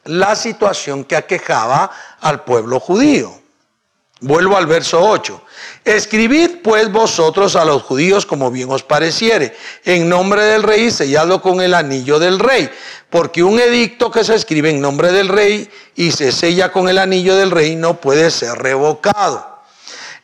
la 0.03 0.35
situación 0.35 1.03
que 1.03 1.15
aquejaba 1.15 1.89
al 2.21 2.43
pueblo 2.43 2.79
judío. 2.79 3.44
Vuelvo 4.21 4.55
al 4.55 4.65
verso 4.65 5.01
8. 5.01 5.41
Escribid 5.83 6.61
pues 6.63 6.89
vosotros 6.89 7.55
a 7.57 7.65
los 7.65 7.83
judíos 7.83 8.25
como 8.25 8.49
bien 8.49 8.71
os 8.71 8.81
pareciere, 8.81 9.55
en 9.83 10.07
nombre 10.07 10.41
del 10.43 10.63
rey, 10.63 10.89
sellado 10.89 11.41
con 11.41 11.59
el 11.59 11.73
anillo 11.73 12.17
del 12.17 12.39
rey, 12.39 12.69
porque 13.09 13.43
un 13.43 13.59
edicto 13.59 14.09
que 14.09 14.23
se 14.23 14.35
escribe 14.35 14.69
en 14.69 14.79
nombre 14.79 15.11
del 15.11 15.27
rey 15.27 15.69
y 15.95 16.11
se 16.11 16.31
sella 16.31 16.71
con 16.71 16.87
el 16.87 16.97
anillo 16.97 17.35
del 17.35 17.51
rey 17.51 17.75
no 17.75 17.99
puede 17.99 18.31
ser 18.31 18.57
revocado. 18.57 19.55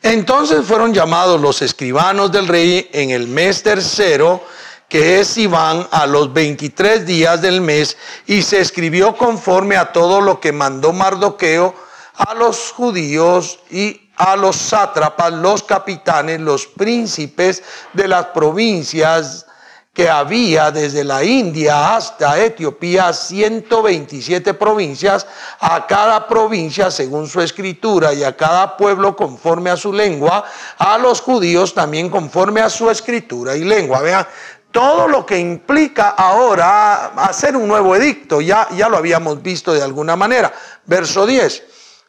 Entonces 0.02 0.64
fueron 0.64 0.94
llamados 0.94 1.40
los 1.40 1.60
escribanos 1.60 2.32
del 2.32 2.48
rey 2.48 2.88
en 2.92 3.10
el 3.10 3.28
mes 3.28 3.62
tercero, 3.62 4.42
que 4.88 5.20
es 5.20 5.36
Iván, 5.36 5.86
a 5.90 6.06
los 6.06 6.32
23 6.32 7.06
días 7.06 7.40
del 7.42 7.60
mes, 7.60 7.96
y 8.26 8.42
se 8.42 8.60
escribió 8.60 9.16
conforme 9.16 9.76
a 9.76 9.92
todo 9.92 10.20
lo 10.20 10.40
que 10.40 10.50
mandó 10.50 10.92
Mardoqueo 10.92 11.91
a 12.14 12.34
los 12.34 12.72
judíos 12.72 13.58
y 13.70 14.10
a 14.16 14.36
los 14.36 14.56
sátrapas, 14.56 15.32
los 15.32 15.62
capitanes, 15.62 16.40
los 16.40 16.66
príncipes 16.66 17.62
de 17.92 18.08
las 18.08 18.26
provincias 18.26 19.46
que 19.92 20.08
había 20.08 20.70
desde 20.70 21.04
la 21.04 21.22
India 21.22 21.94
hasta 21.94 22.38
Etiopía, 22.42 23.12
127 23.12 24.54
provincias, 24.54 25.26
a 25.60 25.86
cada 25.86 26.26
provincia 26.26 26.90
según 26.90 27.28
su 27.28 27.42
escritura 27.42 28.14
y 28.14 28.24
a 28.24 28.34
cada 28.34 28.76
pueblo 28.76 29.14
conforme 29.14 29.68
a 29.68 29.76
su 29.76 29.92
lengua, 29.92 30.44
a 30.78 30.96
los 30.96 31.20
judíos 31.20 31.74
también 31.74 32.08
conforme 32.08 32.62
a 32.62 32.70
su 32.70 32.88
escritura 32.90 33.54
y 33.54 33.64
lengua. 33.64 34.00
Vean, 34.00 34.26
todo 34.70 35.06
lo 35.06 35.26
que 35.26 35.38
implica 35.38 36.10
ahora 36.10 37.08
hacer 37.08 37.54
un 37.54 37.68
nuevo 37.68 37.94
edicto. 37.94 38.40
Ya, 38.40 38.68
ya 38.74 38.88
lo 38.88 38.96
habíamos 38.96 39.42
visto 39.42 39.74
de 39.74 39.82
alguna 39.82 40.16
manera. 40.16 40.50
Verso 40.86 41.26
10. 41.26 41.62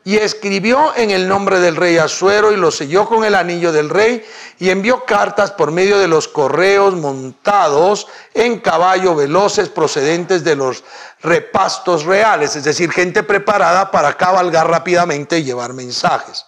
Y 0.05 0.17
escribió 0.17 0.93
en 0.95 1.12
el 1.12 1.29
nombre 1.29 1.60
del 1.60 1.77
rey 1.77 1.98
Asuero 1.98 2.51
y 2.51 2.57
lo 2.57 2.72
selló 2.72 3.07
con 3.07 3.24
el 3.24 3.36
anillo 3.36 3.72
del 3.72 3.89
rey 3.89 4.25
y 4.60 4.69
envió 4.69 5.05
cartas 5.05 5.51
por 5.51 5.72
medio 5.72 5.98
de 5.98 6.10
los 6.10 6.27
correos 6.27 6.93
montados 6.95 8.07
en 8.33 8.60
caballo 8.60 9.15
veloces 9.15 9.69
procedentes 9.69 10.43
de 10.43 10.57
los 10.57 10.83
repastos 11.22 12.03
reales, 12.03 12.55
es 12.55 12.65
decir, 12.65 12.91
gente 12.91 13.24
preparada 13.24 13.89
para 13.91 14.17
cabalgar 14.17 14.69
rápidamente 14.69 15.39
y 15.39 15.43
llevar 15.43 15.74
mensajes. 15.74 16.45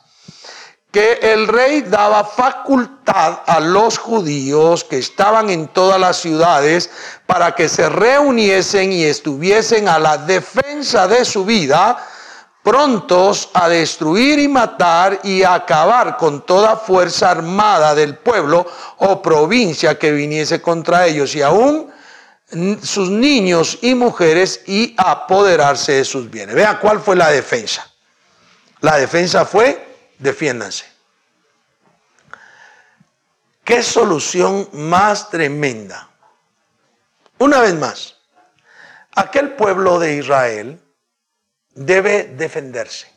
Que 0.92 1.20
el 1.22 1.48
rey 1.48 1.82
daba 1.82 2.24
facultad 2.24 3.40
a 3.46 3.60
los 3.60 3.98
judíos 3.98 4.84
que 4.84 4.98
estaban 4.98 5.50
en 5.50 5.68
todas 5.68 6.00
las 6.00 6.18
ciudades 6.18 6.90
para 7.26 7.54
que 7.56 7.68
se 7.68 7.90
reuniesen 7.90 8.92
y 8.92 9.04
estuviesen 9.04 9.90
a 9.90 10.00
la 10.00 10.18
defensa 10.18 11.08
de 11.08 11.26
su 11.26 11.44
vida, 11.44 11.98
prontos 12.66 13.52
a 13.54 13.70
destruir 13.70 14.40
y 14.40 14.48
matar 14.48 15.20
y 15.24 15.44
acabar 15.44 16.18
con 16.18 16.44
toda 16.48 16.76
fuerza 16.76 17.30
armada 17.30 17.94
del 17.94 18.18
pueblo 18.18 18.66
o 18.98 19.22
provincia 19.22 20.00
que 20.00 20.12
viniese 20.12 20.64
contra 20.64 21.06
ellos 21.06 21.36
y 21.36 21.44
aún 21.44 21.92
sus 22.82 23.12
niños 23.12 23.78
y 23.84 23.94
mujeres 23.94 24.62
y 24.66 24.96
apoderarse 24.98 25.92
de 25.92 26.06
sus 26.06 26.32
bienes. 26.32 26.56
Vea 26.56 26.80
cuál 26.80 27.00
fue 27.00 27.16
la 27.16 27.30
defensa. 27.30 27.88
La 28.82 28.98
defensa 28.98 29.46
fue 29.46 29.98
defiéndanse. 30.18 30.86
¿Qué 33.64 33.84
solución 33.84 34.70
más 34.74 35.30
tremenda? 35.30 36.10
Una 37.38 37.60
vez 37.60 37.76
más, 37.76 38.16
aquel 39.14 39.52
pueblo 39.52 40.00
de 40.00 40.16
Israel 40.16 40.82
debe 41.76 42.24
defenderse. 42.36 43.14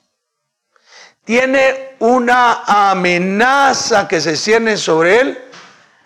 Tiene 1.25 1.97
una 2.01 2.65
amenaza 2.91 4.07
que 4.09 4.21
se 4.21 4.37
cierne 4.37 4.77
sobre 4.77 5.21
él 5.21 5.45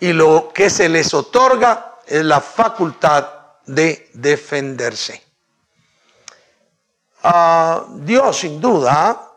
y 0.00 0.12
lo 0.12 0.52
que 0.52 0.68
se 0.68 0.88
les 0.88 1.12
otorga 1.14 1.98
es 2.06 2.24
la 2.24 2.40
facultad 2.40 3.28
de 3.66 4.10
defenderse. 4.14 5.22
Ah, 7.22 7.86
Dios 7.88 8.38
sin 8.38 8.60
duda 8.60 9.30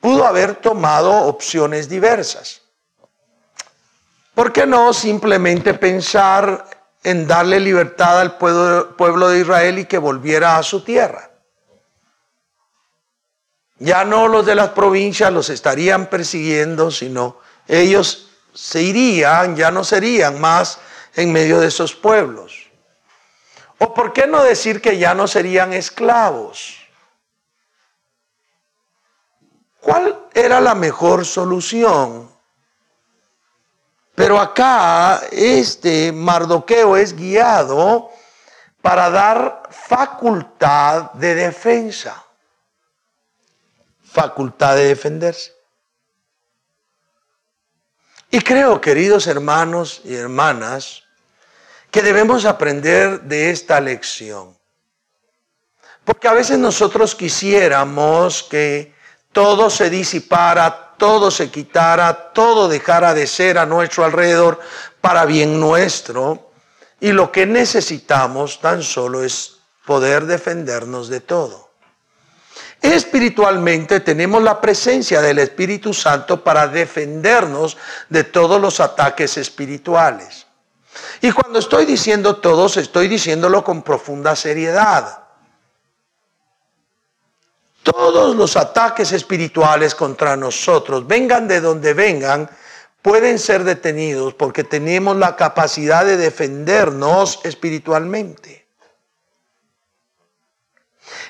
pudo 0.00 0.26
haber 0.26 0.56
tomado 0.56 1.12
opciones 1.12 1.88
diversas. 1.88 2.60
¿Por 4.34 4.52
qué 4.52 4.66
no 4.66 4.92
simplemente 4.92 5.74
pensar 5.74 6.66
en 7.04 7.26
darle 7.26 7.60
libertad 7.60 8.20
al 8.20 8.36
pueblo, 8.36 9.28
de 9.28 9.40
Israel 9.40 9.78
y 9.78 9.84
que 9.84 9.98
volviera 9.98 10.56
a 10.56 10.62
su 10.62 10.82
tierra? 10.84 11.30
Ya 13.78 14.04
no 14.04 14.28
los 14.28 14.46
de 14.46 14.54
las 14.54 14.70
provincias 14.70 15.32
los 15.32 15.50
estarían 15.50 16.06
persiguiendo, 16.06 16.90
sino 16.90 17.38
ellos 17.66 18.30
se 18.54 18.82
irían, 18.82 19.56
ya 19.56 19.70
no 19.70 19.82
serían 19.82 20.40
más 20.40 20.78
en 21.14 21.32
medio 21.32 21.58
de 21.58 21.68
esos 21.68 21.94
pueblos. 21.94 22.70
¿O 23.78 23.92
por 23.92 24.12
qué 24.12 24.26
no 24.26 24.42
decir 24.44 24.80
que 24.80 24.98
ya 24.98 25.14
no 25.14 25.26
serían 25.26 25.72
esclavos? 25.72 26.76
¿Cuál 29.80 30.28
era 30.32 30.60
la 30.60 30.76
mejor 30.76 31.24
solución? 31.26 32.31
Pero 34.14 34.38
acá 34.38 35.22
este 35.30 36.12
Mardoqueo 36.12 36.96
es 36.96 37.16
guiado 37.16 38.10
para 38.82 39.10
dar 39.10 39.62
facultad 39.70 41.12
de 41.12 41.34
defensa, 41.34 42.24
facultad 44.02 44.76
de 44.76 44.88
defenderse. 44.88 45.52
Y 48.30 48.40
creo, 48.40 48.80
queridos 48.80 49.26
hermanos 49.26 50.00
y 50.04 50.14
hermanas, 50.14 51.02
que 51.90 52.02
debemos 52.02 52.46
aprender 52.46 53.20
de 53.20 53.50
esta 53.50 53.80
lección. 53.80 54.56
Porque 56.04 56.28
a 56.28 56.32
veces 56.32 56.58
nosotros 56.58 57.14
quisiéramos 57.14 58.42
que 58.42 58.94
todo 59.32 59.70
se 59.70 59.90
disipara, 59.90 60.91
todo 61.02 61.32
se 61.32 61.50
quitara, 61.50 62.30
todo 62.32 62.68
dejara 62.68 63.12
de 63.12 63.26
ser 63.26 63.58
a 63.58 63.66
nuestro 63.66 64.04
alrededor 64.04 64.60
para 65.00 65.24
bien 65.24 65.58
nuestro. 65.58 66.52
Y 67.00 67.10
lo 67.10 67.32
que 67.32 67.44
necesitamos 67.44 68.60
tan 68.60 68.84
solo 68.84 69.24
es 69.24 69.56
poder 69.84 70.26
defendernos 70.26 71.08
de 71.08 71.18
todo. 71.18 71.70
Espiritualmente 72.80 73.98
tenemos 73.98 74.44
la 74.44 74.60
presencia 74.60 75.20
del 75.20 75.40
Espíritu 75.40 75.92
Santo 75.92 76.44
para 76.44 76.68
defendernos 76.68 77.76
de 78.08 78.22
todos 78.22 78.60
los 78.60 78.78
ataques 78.78 79.36
espirituales. 79.36 80.46
Y 81.20 81.32
cuando 81.32 81.58
estoy 81.58 81.84
diciendo 81.84 82.36
todos, 82.36 82.76
estoy 82.76 83.08
diciéndolo 83.08 83.64
con 83.64 83.82
profunda 83.82 84.36
seriedad. 84.36 85.21
Todos 87.82 88.36
los 88.36 88.56
ataques 88.56 89.12
espirituales 89.12 89.94
contra 89.94 90.36
nosotros, 90.36 91.06
vengan 91.06 91.48
de 91.48 91.60
donde 91.60 91.94
vengan, 91.94 92.48
pueden 93.02 93.38
ser 93.38 93.64
detenidos 93.64 94.34
porque 94.34 94.62
tenemos 94.62 95.16
la 95.16 95.34
capacidad 95.34 96.04
de 96.04 96.16
defendernos 96.16 97.40
espiritualmente. 97.44 98.66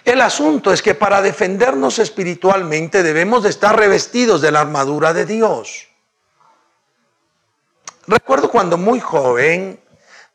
El 0.05 0.21
asunto 0.21 0.73
es 0.73 0.83
que 0.83 0.95
para 0.95 1.23
defendernos 1.23 1.99
espiritualmente 1.99 3.03
debemos 3.03 3.45
de 3.45 3.51
estar 3.51 3.77
revestidos 3.77 4.43
de 4.43 4.51
la 4.51 4.61
armadura 4.61 5.13
de 5.13 5.25
Dios. 5.25 5.89
Recuerdo 8.07 8.51
cuando 8.51 8.77
muy 8.77 9.01
joven 9.01 9.81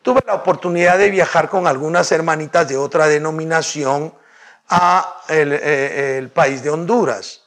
tuve 0.01 0.23
la 0.25 0.36
oportunidad 0.36 0.97
de 0.97 1.12
viajar 1.12 1.49
con 1.49 1.67
algunas 1.67 2.12
hermanitas 2.12 2.67
de 2.69 2.77
otra 2.77 3.08
denominación 3.08 4.13
a 4.69 5.21
eh, 5.30 6.17
el, 6.19 6.30
país 6.30 6.63
de 6.63 6.69
Honduras. 6.69 7.41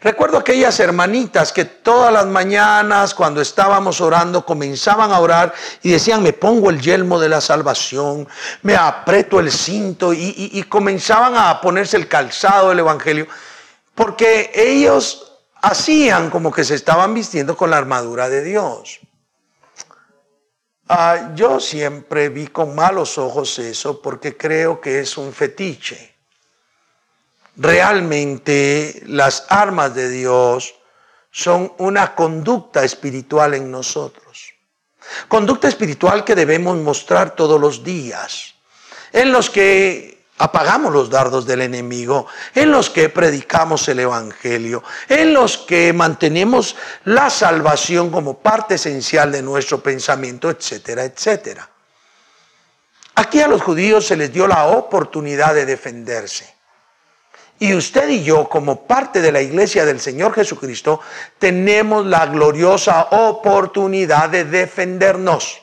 Recuerdo 0.00 0.38
aquellas 0.38 0.78
hermanitas 0.78 1.52
que 1.52 1.64
todas 1.64 2.12
las 2.12 2.26
mañanas 2.26 3.14
cuando 3.14 3.40
estábamos 3.40 4.00
orando 4.00 4.44
comenzaban 4.44 5.10
a 5.10 5.18
orar 5.18 5.54
y 5.82 5.90
decían, 5.90 6.22
me 6.22 6.32
pongo 6.32 6.70
el 6.70 6.80
yelmo 6.80 7.18
de 7.18 7.28
la 7.28 7.40
salvación, 7.40 8.28
me 8.62 8.76
aprieto 8.76 9.40
el 9.40 9.50
cinto 9.50 10.12
y, 10.12 10.50
y 10.52 10.62
comenzaban 10.64 11.34
a 11.36 11.60
ponerse 11.60 11.96
el 11.96 12.08
calzado 12.08 12.68
del 12.68 12.80
Evangelio, 12.80 13.26
porque 13.94 14.52
ellos 14.54 15.32
hacían 15.62 16.30
como 16.30 16.52
que 16.52 16.62
se 16.62 16.74
estaban 16.74 17.14
vistiendo 17.14 17.56
con 17.56 17.70
la 17.70 17.78
armadura 17.78 18.28
de 18.28 18.44
Dios. 18.44 19.00
Ah, 20.88 21.32
yo 21.34 21.58
siempre 21.58 22.28
vi 22.28 22.46
con 22.46 22.76
malos 22.76 23.18
ojos 23.18 23.58
eso 23.58 24.00
porque 24.00 24.36
creo 24.36 24.80
que 24.80 25.00
es 25.00 25.18
un 25.18 25.32
fetiche 25.32 26.15
realmente 27.56 29.02
las 29.06 29.46
armas 29.48 29.94
de 29.94 30.08
Dios 30.08 30.74
son 31.30 31.72
una 31.78 32.14
conducta 32.14 32.84
espiritual 32.84 33.54
en 33.54 33.70
nosotros. 33.70 34.54
Conducta 35.28 35.68
espiritual 35.68 36.24
que 36.24 36.34
debemos 36.34 36.76
mostrar 36.78 37.36
todos 37.36 37.60
los 37.60 37.84
días, 37.84 38.54
en 39.12 39.32
los 39.32 39.50
que 39.50 40.24
apagamos 40.38 40.92
los 40.92 41.10
dardos 41.10 41.46
del 41.46 41.62
enemigo, 41.62 42.26
en 42.54 42.70
los 42.70 42.90
que 42.90 43.08
predicamos 43.08 43.88
el 43.88 44.00
Evangelio, 44.00 44.82
en 45.08 45.32
los 45.32 45.58
que 45.58 45.92
mantenemos 45.92 46.76
la 47.04 47.30
salvación 47.30 48.10
como 48.10 48.38
parte 48.38 48.74
esencial 48.74 49.32
de 49.32 49.42
nuestro 49.42 49.82
pensamiento, 49.82 50.50
etcétera, 50.50 51.04
etcétera. 51.04 51.68
Aquí 53.14 53.40
a 53.40 53.48
los 53.48 53.62
judíos 53.62 54.06
se 54.06 54.16
les 54.16 54.32
dio 54.32 54.46
la 54.46 54.66
oportunidad 54.66 55.54
de 55.54 55.64
defenderse. 55.64 56.55
Y 57.58 57.74
usted 57.74 58.08
y 58.10 58.22
yo, 58.22 58.48
como 58.48 58.86
parte 58.86 59.20
de 59.22 59.32
la 59.32 59.40
iglesia 59.40 59.86
del 59.86 60.00
Señor 60.00 60.34
Jesucristo, 60.34 61.00
tenemos 61.38 62.04
la 62.04 62.26
gloriosa 62.26 63.08
oportunidad 63.10 64.28
de 64.28 64.44
defendernos. 64.44 65.62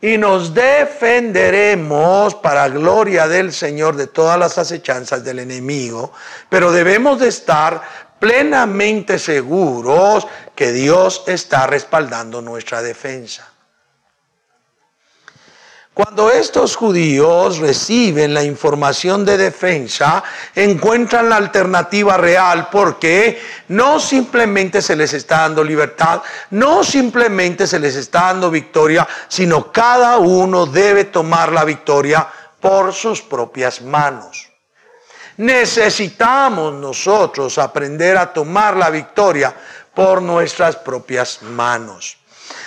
Y 0.00 0.18
nos 0.18 0.52
defenderemos 0.52 2.34
para 2.34 2.68
gloria 2.68 3.28
del 3.28 3.52
Señor 3.52 3.94
de 3.94 4.08
todas 4.08 4.36
las 4.36 4.58
acechanzas 4.58 5.22
del 5.22 5.38
enemigo. 5.38 6.12
Pero 6.48 6.72
debemos 6.72 7.20
de 7.20 7.28
estar 7.28 7.82
plenamente 8.18 9.20
seguros 9.20 10.26
que 10.56 10.72
Dios 10.72 11.22
está 11.28 11.68
respaldando 11.68 12.42
nuestra 12.42 12.82
defensa. 12.82 13.51
Cuando 15.94 16.30
estos 16.30 16.74
judíos 16.74 17.58
reciben 17.58 18.32
la 18.32 18.42
información 18.42 19.26
de 19.26 19.36
defensa, 19.36 20.24
encuentran 20.54 21.28
la 21.28 21.36
alternativa 21.36 22.16
real 22.16 22.68
porque 22.72 23.38
no 23.68 24.00
simplemente 24.00 24.80
se 24.80 24.96
les 24.96 25.12
está 25.12 25.42
dando 25.42 25.62
libertad, 25.62 26.22
no 26.48 26.82
simplemente 26.82 27.66
se 27.66 27.78
les 27.78 27.94
está 27.96 28.28
dando 28.28 28.50
victoria, 28.50 29.06
sino 29.28 29.70
cada 29.70 30.16
uno 30.16 30.64
debe 30.64 31.04
tomar 31.04 31.52
la 31.52 31.64
victoria 31.64 32.26
por 32.58 32.94
sus 32.94 33.20
propias 33.20 33.82
manos. 33.82 34.48
Necesitamos 35.36 36.72
nosotros 36.72 37.58
aprender 37.58 38.16
a 38.16 38.32
tomar 38.32 38.78
la 38.78 38.88
victoria 38.88 39.54
por 39.92 40.22
nuestras 40.22 40.74
propias 40.76 41.42
manos. 41.42 42.16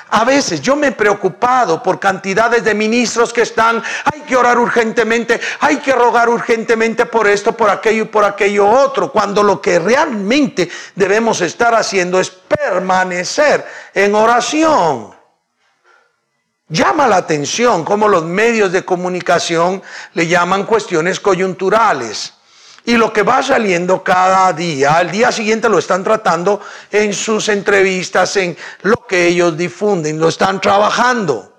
A 0.09 0.23
veces 0.23 0.61
yo 0.61 0.75
me 0.75 0.87
he 0.87 0.91
preocupado 0.91 1.81
por 1.81 1.99
cantidades 1.99 2.63
de 2.63 2.75
ministros 2.75 3.33
que 3.33 3.41
están, 3.41 3.81
hay 4.05 4.21
que 4.21 4.35
orar 4.35 4.59
urgentemente, 4.59 5.41
hay 5.59 5.77
que 5.77 5.93
rogar 5.93 6.29
urgentemente 6.29 7.07
por 7.07 7.27
esto, 7.27 7.53
por 7.53 7.69
aquello 7.69 8.03
y 8.03 8.07
por 8.07 8.23
aquello 8.23 8.69
otro, 8.69 9.11
cuando 9.11 9.41
lo 9.41 9.59
que 9.59 9.79
realmente 9.79 10.69
debemos 10.93 11.41
estar 11.41 11.73
haciendo 11.73 12.19
es 12.19 12.29
permanecer 12.29 13.65
en 13.93 14.13
oración. 14.13 15.15
Llama 16.67 17.07
la 17.07 17.17
atención 17.17 17.83
cómo 17.83 18.07
los 18.07 18.23
medios 18.23 18.71
de 18.71 18.85
comunicación 18.85 19.81
le 20.13 20.27
llaman 20.27 20.65
cuestiones 20.65 21.19
coyunturales. 21.19 22.34
Y 22.85 22.97
lo 22.97 23.11
que 23.11 23.23
va 23.23 23.41
saliendo 23.41 24.03
cada 24.03 24.53
día, 24.53 24.97
al 24.97 25.09
día 25.09 25.31
siguiente 25.31 25.67
lo 25.67 25.79
están 25.79 26.03
tratando 26.03 26.61
en 26.91 27.13
sus 27.13 27.49
entrevistas, 27.49 28.37
en 28.37 28.55
lo 28.83 29.07
que 29.07 29.27
ellos 29.27 29.57
difunden, 29.57 30.19
lo 30.19 30.27
están 30.27 30.61
trabajando. 30.61 31.51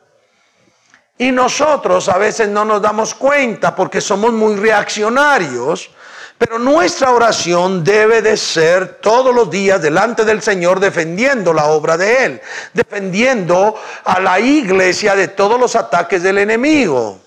Y 1.19 1.33
nosotros 1.33 2.09
a 2.09 2.19
veces 2.19 2.49
no 2.49 2.65
nos 2.65 2.81
damos 2.81 3.15
cuenta 3.15 3.75
porque 3.75 4.01
somos 4.01 4.33
muy 4.33 4.55
reaccionarios, 4.55 5.91
pero 6.39 6.59
nuestra 6.59 7.11
oración 7.11 7.83
debe 7.83 8.23
de 8.23 8.37
ser 8.37 9.01
todos 9.01 9.35
los 9.35 9.51
días 9.51 9.81
delante 9.81 10.25
del 10.25 10.43
Señor 10.43 10.79
defendiendo 10.79 11.53
la 11.53 11.67
obra 11.67 11.97
de 11.97 12.25
Él, 12.25 12.41
defendiendo 12.75 13.75
a 14.05 14.21
la 14.21 14.39
iglesia 14.39 15.17
de 15.17 15.29
todos 15.29 15.59
los 15.59 15.75
ataques 15.75 16.23
del 16.23 16.39
enemigo. 16.39 17.26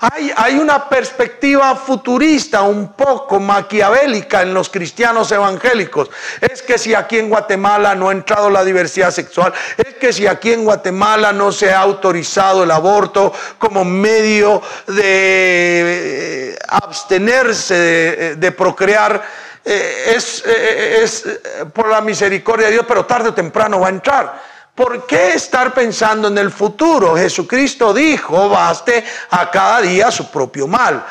Hay, 0.00 0.58
una 0.58 0.88
perspectiva 0.88 1.74
futurista 1.74 2.62
un 2.62 2.92
poco 2.92 3.40
maquiavélica 3.40 4.42
en 4.42 4.52
los 4.52 4.68
cristianos 4.68 5.32
evangélicos. 5.32 6.10
Es 6.40 6.62
que 6.62 6.76
si 6.76 6.94
aquí 6.94 7.18
en 7.18 7.30
Guatemala 7.30 7.94
no 7.94 8.10
ha 8.10 8.12
entrado 8.12 8.50
la 8.50 8.62
diversidad 8.62 9.10
sexual, 9.10 9.54
es 9.76 9.94
que 9.94 10.12
si 10.12 10.26
aquí 10.26 10.52
en 10.52 10.64
Guatemala 10.64 11.32
no 11.32 11.50
se 11.50 11.72
ha 11.72 11.80
autorizado 11.80 12.64
el 12.64 12.70
aborto 12.70 13.32
como 13.58 13.84
medio 13.84 14.60
de 14.86 16.50
eh, 16.52 16.58
abstenerse 16.68 18.36
de, 18.36 18.52
procrear, 18.52 19.22
eh, 19.64 20.12
es, 20.14 20.44
eh, 20.46 21.00
es 21.02 21.24
por 21.72 21.88
la 21.88 22.02
misericordia 22.02 22.66
de 22.66 22.72
Dios, 22.72 22.84
pero 22.86 23.06
tarde 23.06 23.30
o 23.30 23.34
temprano 23.34 23.80
va 23.80 23.86
a 23.86 23.90
entrar. 23.90 24.55
¿Por 24.76 25.06
qué 25.06 25.32
estar 25.32 25.72
pensando 25.72 26.28
en 26.28 26.36
el 26.36 26.50
futuro? 26.50 27.16
Jesucristo 27.16 27.94
dijo, 27.94 28.50
baste 28.50 29.02
a 29.30 29.50
cada 29.50 29.80
día 29.80 30.10
su 30.10 30.30
propio 30.30 30.68
mal. 30.68 31.02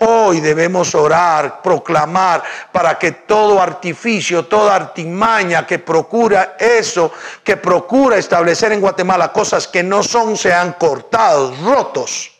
Hoy 0.00 0.40
debemos 0.40 0.94
orar, 0.94 1.62
proclamar 1.62 2.42
para 2.70 2.98
que 2.98 3.12
todo 3.12 3.62
artificio, 3.62 4.44
toda 4.44 4.76
artimaña 4.76 5.66
que 5.66 5.78
procura 5.78 6.56
eso, 6.58 7.12
que 7.42 7.56
procura 7.56 8.18
establecer 8.18 8.72
en 8.72 8.82
Guatemala 8.82 9.32
cosas 9.32 9.68
que 9.68 9.82
no 9.82 10.02
son, 10.02 10.36
sean 10.36 10.74
cortados, 10.74 11.58
rotos. 11.60 12.30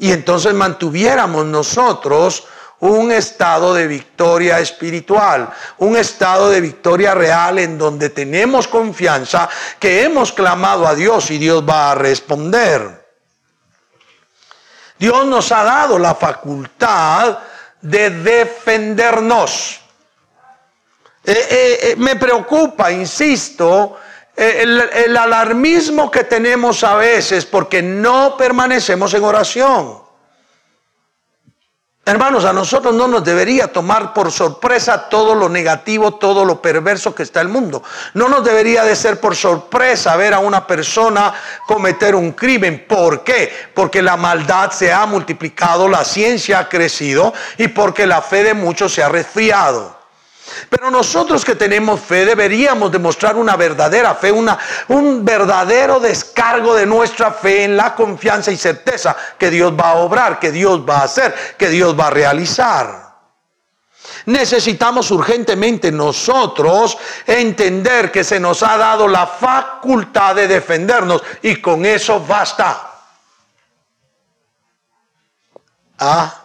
Y 0.00 0.10
entonces 0.10 0.52
mantuviéramos 0.52 1.46
nosotros 1.46 2.48
un 2.80 3.10
estado 3.10 3.72
de 3.72 3.86
victoria 3.86 4.60
espiritual, 4.60 5.50
un 5.78 5.96
estado 5.96 6.50
de 6.50 6.60
victoria 6.60 7.14
real 7.14 7.58
en 7.58 7.78
donde 7.78 8.10
tenemos 8.10 8.68
confianza 8.68 9.48
que 9.78 10.04
hemos 10.04 10.32
clamado 10.32 10.86
a 10.86 10.94
Dios 10.94 11.30
y 11.30 11.38
Dios 11.38 11.64
va 11.66 11.92
a 11.92 11.94
responder. 11.94 13.06
Dios 14.98 15.26
nos 15.26 15.52
ha 15.52 15.62
dado 15.64 15.98
la 15.98 16.14
facultad 16.14 17.38
de 17.80 18.10
defendernos. 18.10 19.80
Eh, 21.24 21.32
eh, 21.32 21.78
eh, 21.82 21.94
me 21.96 22.16
preocupa, 22.16 22.90
insisto, 22.92 23.98
el, 24.34 24.80
el 24.80 25.16
alarmismo 25.16 26.10
que 26.10 26.24
tenemos 26.24 26.84
a 26.84 26.96
veces 26.96 27.46
porque 27.46 27.82
no 27.82 28.36
permanecemos 28.36 29.12
en 29.14 29.24
oración. 29.24 30.05
Hermanos, 32.08 32.44
a 32.44 32.52
nosotros 32.52 32.94
no 32.94 33.08
nos 33.08 33.24
debería 33.24 33.72
tomar 33.72 34.14
por 34.14 34.30
sorpresa 34.30 35.08
todo 35.08 35.34
lo 35.34 35.48
negativo, 35.48 36.14
todo 36.14 36.44
lo 36.44 36.62
perverso 36.62 37.12
que 37.12 37.24
está 37.24 37.40
el 37.40 37.48
mundo. 37.48 37.82
No 38.14 38.28
nos 38.28 38.44
debería 38.44 38.84
de 38.84 38.94
ser 38.94 39.18
por 39.18 39.34
sorpresa 39.34 40.14
ver 40.14 40.32
a 40.32 40.38
una 40.38 40.68
persona 40.68 41.34
cometer 41.66 42.14
un 42.14 42.30
crimen. 42.30 42.84
¿Por 42.86 43.24
qué? 43.24 43.52
Porque 43.74 44.02
la 44.02 44.16
maldad 44.16 44.70
se 44.70 44.92
ha 44.92 45.04
multiplicado, 45.04 45.88
la 45.88 46.04
ciencia 46.04 46.60
ha 46.60 46.68
crecido 46.68 47.34
y 47.58 47.66
porque 47.66 48.06
la 48.06 48.22
fe 48.22 48.44
de 48.44 48.54
muchos 48.54 48.94
se 48.94 49.02
ha 49.02 49.08
resfriado. 49.08 49.95
Pero 50.68 50.90
nosotros 50.90 51.44
que 51.44 51.56
tenemos 51.56 52.00
fe 52.00 52.24
deberíamos 52.24 52.92
demostrar 52.92 53.36
una 53.36 53.56
verdadera 53.56 54.14
fe, 54.14 54.30
una, 54.30 54.58
un 54.88 55.24
verdadero 55.24 55.98
descargo 56.00 56.74
de 56.74 56.86
nuestra 56.86 57.32
fe 57.32 57.64
en 57.64 57.76
la 57.76 57.94
confianza 57.94 58.52
y 58.52 58.56
certeza 58.56 59.16
que 59.38 59.50
Dios 59.50 59.72
va 59.72 59.90
a 59.90 59.96
obrar, 59.96 60.38
que 60.38 60.52
Dios 60.52 60.88
va 60.88 60.98
a 60.98 61.04
hacer, 61.04 61.34
que 61.58 61.68
Dios 61.68 61.98
va 61.98 62.08
a 62.08 62.10
realizar. 62.10 63.06
Necesitamos 64.26 65.10
urgentemente 65.10 65.92
nosotros 65.92 66.96
entender 67.26 68.10
que 68.10 68.24
se 68.24 68.40
nos 68.40 68.62
ha 68.62 68.76
dado 68.76 69.08
la 69.08 69.26
facultad 69.26 70.34
de 70.34 70.48
defendernos 70.48 71.22
y 71.42 71.60
con 71.60 71.84
eso 71.84 72.20
basta. 72.20 72.92
Ah, 75.98 76.42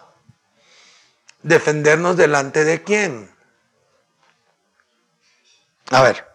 defendernos 1.42 2.16
delante 2.16 2.64
de 2.64 2.82
quién? 2.82 3.31
A 5.92 6.02
ver. 6.02 6.26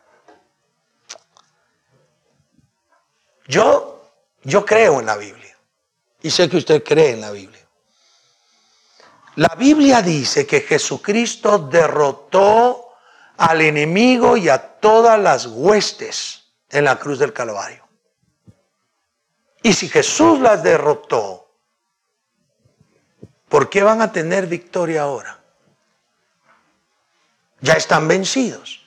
Yo, 3.48 4.12
yo 4.44 4.66
creo 4.66 5.00
en 5.00 5.08
la 5.08 5.18
Biblia. 5.18 5.58
Y 6.22 6.30
sé 6.30 6.48
que 6.48 6.58
usted 6.58 6.84
cree 6.84 7.12
en 7.12 7.22
la 7.22 7.32
Biblia. 7.32 7.66
La 9.36 9.56
Biblia 9.58 10.02
dice 10.02 10.46
que 10.46 10.62
Jesucristo 10.62 11.58
derrotó 11.58 12.90
al 13.38 13.62
enemigo 13.62 14.38
y 14.38 14.50
a 14.50 14.80
todas 14.80 15.20
las 15.20 15.48
huestes 15.48 16.44
en 16.70 16.86
la 16.86 17.00
cruz 17.00 17.18
del 17.20 17.34
Calvario. 17.34 17.84
Y 19.64 19.74
si 19.74 19.90
Jesús 19.90 20.40
las 20.40 20.62
derrotó, 20.62 21.50
¿por 23.50 23.70
qué 23.70 23.82
van 23.82 24.02
a 24.02 24.12
tener 24.12 24.46
victoria 24.46 25.04
ahora? 25.04 25.40
Ya 27.62 27.74
están 27.74 28.08
vencidos 28.08 28.87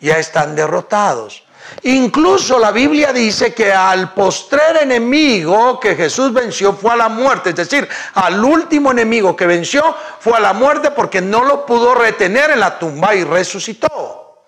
ya 0.00 0.18
están 0.18 0.54
derrotados. 0.54 1.44
Incluso 1.82 2.58
la 2.58 2.70
Biblia 2.70 3.12
dice 3.12 3.52
que 3.52 3.72
al 3.72 4.12
postrer 4.12 4.78
enemigo 4.82 5.80
que 5.80 5.96
Jesús 5.96 6.32
venció 6.32 6.72
fue 6.72 6.92
a 6.92 6.96
la 6.96 7.08
muerte, 7.08 7.50
es 7.50 7.56
decir, 7.56 7.88
al 8.14 8.42
último 8.44 8.92
enemigo 8.92 9.34
que 9.34 9.46
venció 9.46 9.82
fue 10.20 10.34
a 10.34 10.40
la 10.40 10.52
muerte 10.52 10.90
porque 10.92 11.20
no 11.20 11.44
lo 11.44 11.66
pudo 11.66 11.94
retener 11.94 12.50
en 12.50 12.60
la 12.60 12.78
tumba 12.78 13.14
y 13.14 13.24
resucitó. 13.24 14.44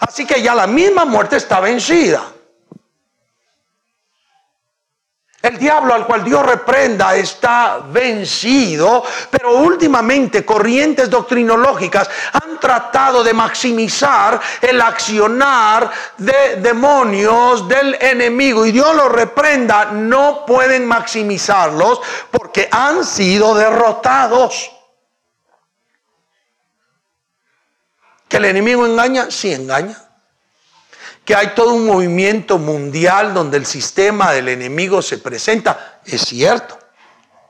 Así 0.00 0.26
que 0.26 0.42
ya 0.42 0.54
la 0.54 0.66
misma 0.66 1.04
muerte 1.04 1.36
está 1.36 1.60
vencida. 1.60 2.22
El 5.46 5.58
diablo 5.58 5.94
al 5.94 6.08
cual 6.08 6.24
Dios 6.24 6.44
reprenda 6.44 7.14
está 7.14 7.78
vencido, 7.78 9.04
pero 9.30 9.58
últimamente 9.58 10.44
corrientes 10.44 11.08
doctrinológicas 11.08 12.10
han 12.32 12.58
tratado 12.58 13.22
de 13.22 13.32
maximizar 13.32 14.40
el 14.60 14.80
accionar 14.80 15.88
de 16.18 16.56
demonios 16.56 17.68
del 17.68 17.94
enemigo 18.00 18.66
y 18.66 18.72
Dios 18.72 18.92
los 18.96 19.12
reprenda, 19.12 19.84
no 19.92 20.44
pueden 20.44 20.84
maximizarlos 20.84 22.00
porque 22.32 22.68
han 22.68 23.04
sido 23.04 23.54
derrotados. 23.54 24.72
¿Que 28.26 28.38
el 28.38 28.46
enemigo 28.46 28.84
engaña? 28.84 29.30
Sí 29.30 29.52
engaña 29.52 30.05
que 31.26 31.34
hay 31.34 31.48
todo 31.56 31.74
un 31.74 31.84
movimiento 31.84 32.56
mundial 32.56 33.34
donde 33.34 33.56
el 33.56 33.66
sistema 33.66 34.30
del 34.30 34.48
enemigo 34.48 35.02
se 35.02 35.18
presenta, 35.18 36.00
es 36.04 36.22
cierto, 36.22 36.78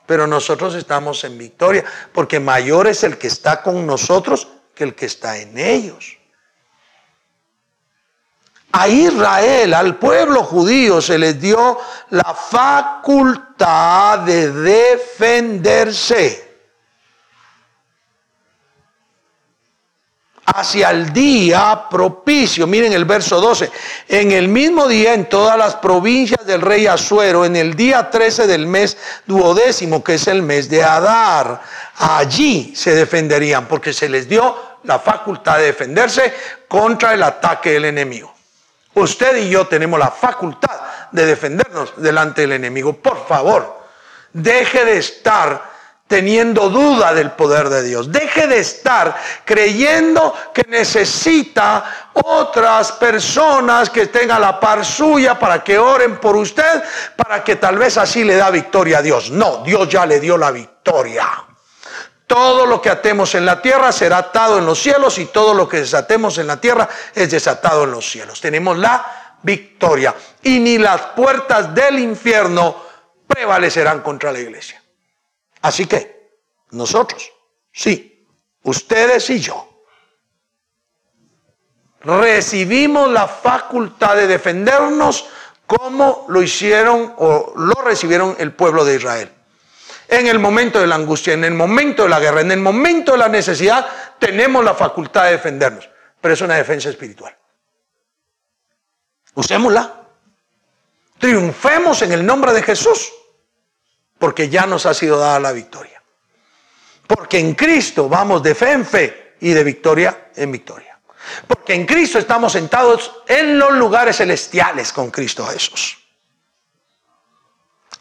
pero 0.07 0.27
nosotros 0.27 0.75
estamos 0.75 1.23
en 1.25 1.37
victoria, 1.37 1.85
porque 2.13 2.41
mayor 2.41 2.87
es 2.87 3.05
el 3.05 3.19
que 3.19 3.27
está 3.27 3.63
con 3.63 3.87
nosotros 3.87 4.49
que 4.75 4.85
el 4.85 4.95
que 4.95 5.05
está 5.05 5.37
en 5.37 5.59
ellos. 5.59 6.17
A 8.73 8.89
Israel, 8.89 9.75
al 9.75 9.97
pueblo 9.97 10.43
judío, 10.43 11.03
se 11.03 11.19
les 11.19 11.39
dio 11.39 11.79
la 12.11 12.35
facultad 12.35 14.21
de 14.21 14.53
defenderse. 14.53 16.46
Hacia 20.47 20.91
el 20.91 21.13
día 21.13 21.87
propicio. 21.91 22.67
Miren 22.67 22.93
el 22.93 23.05
verso 23.05 23.41
12. 23.41 23.71
En 24.09 24.31
el 24.31 24.49
mismo 24.49 24.87
día, 24.87 25.13
en 25.13 25.29
todas 25.29 25.59
las 25.59 25.75
provincias 25.75 26.47
del 26.47 26.61
rey 26.61 26.87
Asuero, 26.87 27.45
en 27.45 27.57
el 27.57 27.75
día 27.75 28.09
13 28.11 28.47
del 28.47 28.67
mes 28.67 28.97
duodécimo, 29.27 30.03
que 30.03 30.15
es 30.15 30.27
el 30.29 30.43
mes 30.43 30.71
de 30.71 30.83
Adar, 30.85 31.61
allí 31.99 32.73
se 32.77 32.95
defenderían, 32.95 33.67
porque 33.67 33.93
se 33.93 34.09
les 34.09 34.29
dio 34.29 34.57
la 34.85 35.01
facultad 35.01 35.59
de 35.59 35.67
defenderse 35.67 36.33
contra 36.69 37.13
el 37.13 37.23
ataque 37.25 37.73
del 37.73 37.87
enemigo. 37.87 38.33
Usted 38.95 39.37
y 39.37 39.51
yo 39.51 39.67
tenemos 39.67 39.99
la 39.99 40.11
facultad 40.11 40.81
de 41.11 41.27
defendernos 41.27 41.95
delante 41.97 42.43
del 42.43 42.53
enemigo. 42.53 42.95
Por 42.95 43.27
favor, 43.27 43.81
deje 44.33 44.85
de 44.85 44.99
estar 44.99 45.76
teniendo 46.07 46.69
duda 46.71 47.13
del 47.13 47.33
poder 47.33 47.69
de 47.69 47.83
Dios. 47.83 48.11
Deje 48.13 48.47
de 48.47 48.59
estar 48.59 49.17
creyendo 49.45 50.35
que 50.55 50.65
necesita 50.69 52.11
otras 52.13 52.93
personas 52.93 53.91
que 53.91 54.03
estén 54.03 54.31
a 54.31 54.39
la 54.39 54.61
par 54.61 54.85
suya 54.85 55.39
para 55.39 55.65
que 55.65 55.79
oren 55.79 56.19
por 56.19 56.37
usted, 56.37 56.83
para 57.17 57.43
que 57.43 57.57
tal 57.57 57.79
vez 57.79 57.97
así 57.99 58.25
le 58.25 58.37
da 58.37 58.51
victoria 58.51 58.99
a 58.99 59.03
Dios. 59.03 59.31
No, 59.31 59.63
Dios 59.65 59.89
ya 59.89 60.07
le 60.07 60.21
dio 60.21 60.37
la 60.39 60.51
victoria. 60.51 61.27
Todo 62.27 62.67
lo 62.67 62.83
que 62.83 62.91
atemos 62.91 63.35
en 63.35 63.47
la 63.47 63.63
tierra 63.63 63.93
será 63.93 64.19
atado 64.19 64.59
en 64.59 64.67
los 64.67 64.81
cielos 64.81 65.19
y 65.19 65.27
todo 65.27 65.55
lo 65.55 65.69
que 65.69 65.79
desatemos 65.79 66.39
en 66.39 66.49
la 66.49 66.61
tierra 66.61 66.89
es 67.15 67.31
desatado 67.31 67.85
en 67.85 67.93
los 67.93 68.09
cielos. 68.09 68.41
Tenemos 68.41 68.77
la 68.79 69.39
victoria 69.43 70.15
y 70.43 70.59
ni 70.59 70.79
las 70.79 71.01
puertas 71.17 71.73
del 71.75 72.01
infierno 72.01 72.83
prevalecerán 73.27 74.01
contra 74.01 74.33
la 74.33 74.41
iglesia. 74.41 74.83
Así 75.67 75.87
que 75.87 76.31
nosotros, 76.71 77.33
sí, 77.73 78.25
ustedes 78.63 79.29
y 79.31 79.41
yo, 79.41 79.83
recibimos 82.03 83.11
la 83.11 83.27
facultad 83.27 84.15
de 84.15 84.29
defendernos 84.29 85.27
como 85.67 86.25
lo 86.29 86.41
hicieron 86.41 87.15
o 87.19 87.53
lo 87.57 87.83
recibieron 87.83 88.37
el 88.39 88.53
pueblo 88.53 88.85
de 88.85 88.95
Israel. 88.95 89.33
En 90.07 90.29
el 90.29 90.39
momento 90.39 90.79
de 90.79 90.87
la 90.87 90.95
angustia, 90.95 91.35
en 91.35 91.43
el 91.43 91.55
momento 91.55 92.05
de 92.05 92.11
la 92.11 92.21
guerra, 92.21 92.43
en 92.43 92.53
el 92.53 92.61
momento 92.61 93.11
de 93.11 93.19
la 93.19 93.29
necesidad, 93.29 93.89
tenemos 94.21 94.65
la 94.65 94.75
facultad 94.75 95.25
de 95.25 95.33
defendernos. 95.33 95.91
Pero 96.21 96.33
es 96.33 96.41
una 96.43 96.55
defensa 96.55 96.91
espiritual. 96.91 97.37
Usémosla. 99.35 100.05
Triunfemos 101.19 102.03
en 102.03 102.13
el 102.13 102.25
nombre 102.25 102.53
de 102.53 102.63
Jesús 102.63 103.16
porque 104.19 104.49
ya 104.49 104.67
nos 104.67 104.87
ha 104.87 104.95
sido 104.95 105.19
dada 105.19 105.41
la 105.41 105.53
victoria. 105.53 106.03
Porque 107.07 107.39
en 107.39 107.55
Cristo 107.55 108.09
vamos 108.09 108.43
de 108.43 108.55
fe 108.55 108.73
en 108.73 108.85
fe 108.87 109.37
y 109.41 109.51
de 109.51 109.65
victoria 109.65 110.31
en 110.35 110.51
victoria. 110.51 110.99
Porque 111.47 111.75
en 111.75 111.87
Cristo 111.87 112.19
estamos 112.19 112.53
sentados 112.53 113.23
en 113.27 113.59
los 113.59 113.73
lugares 113.75 114.17
celestiales 114.17 114.93
con 114.93 115.11
Cristo 115.11 115.47
Jesús. 115.47 115.99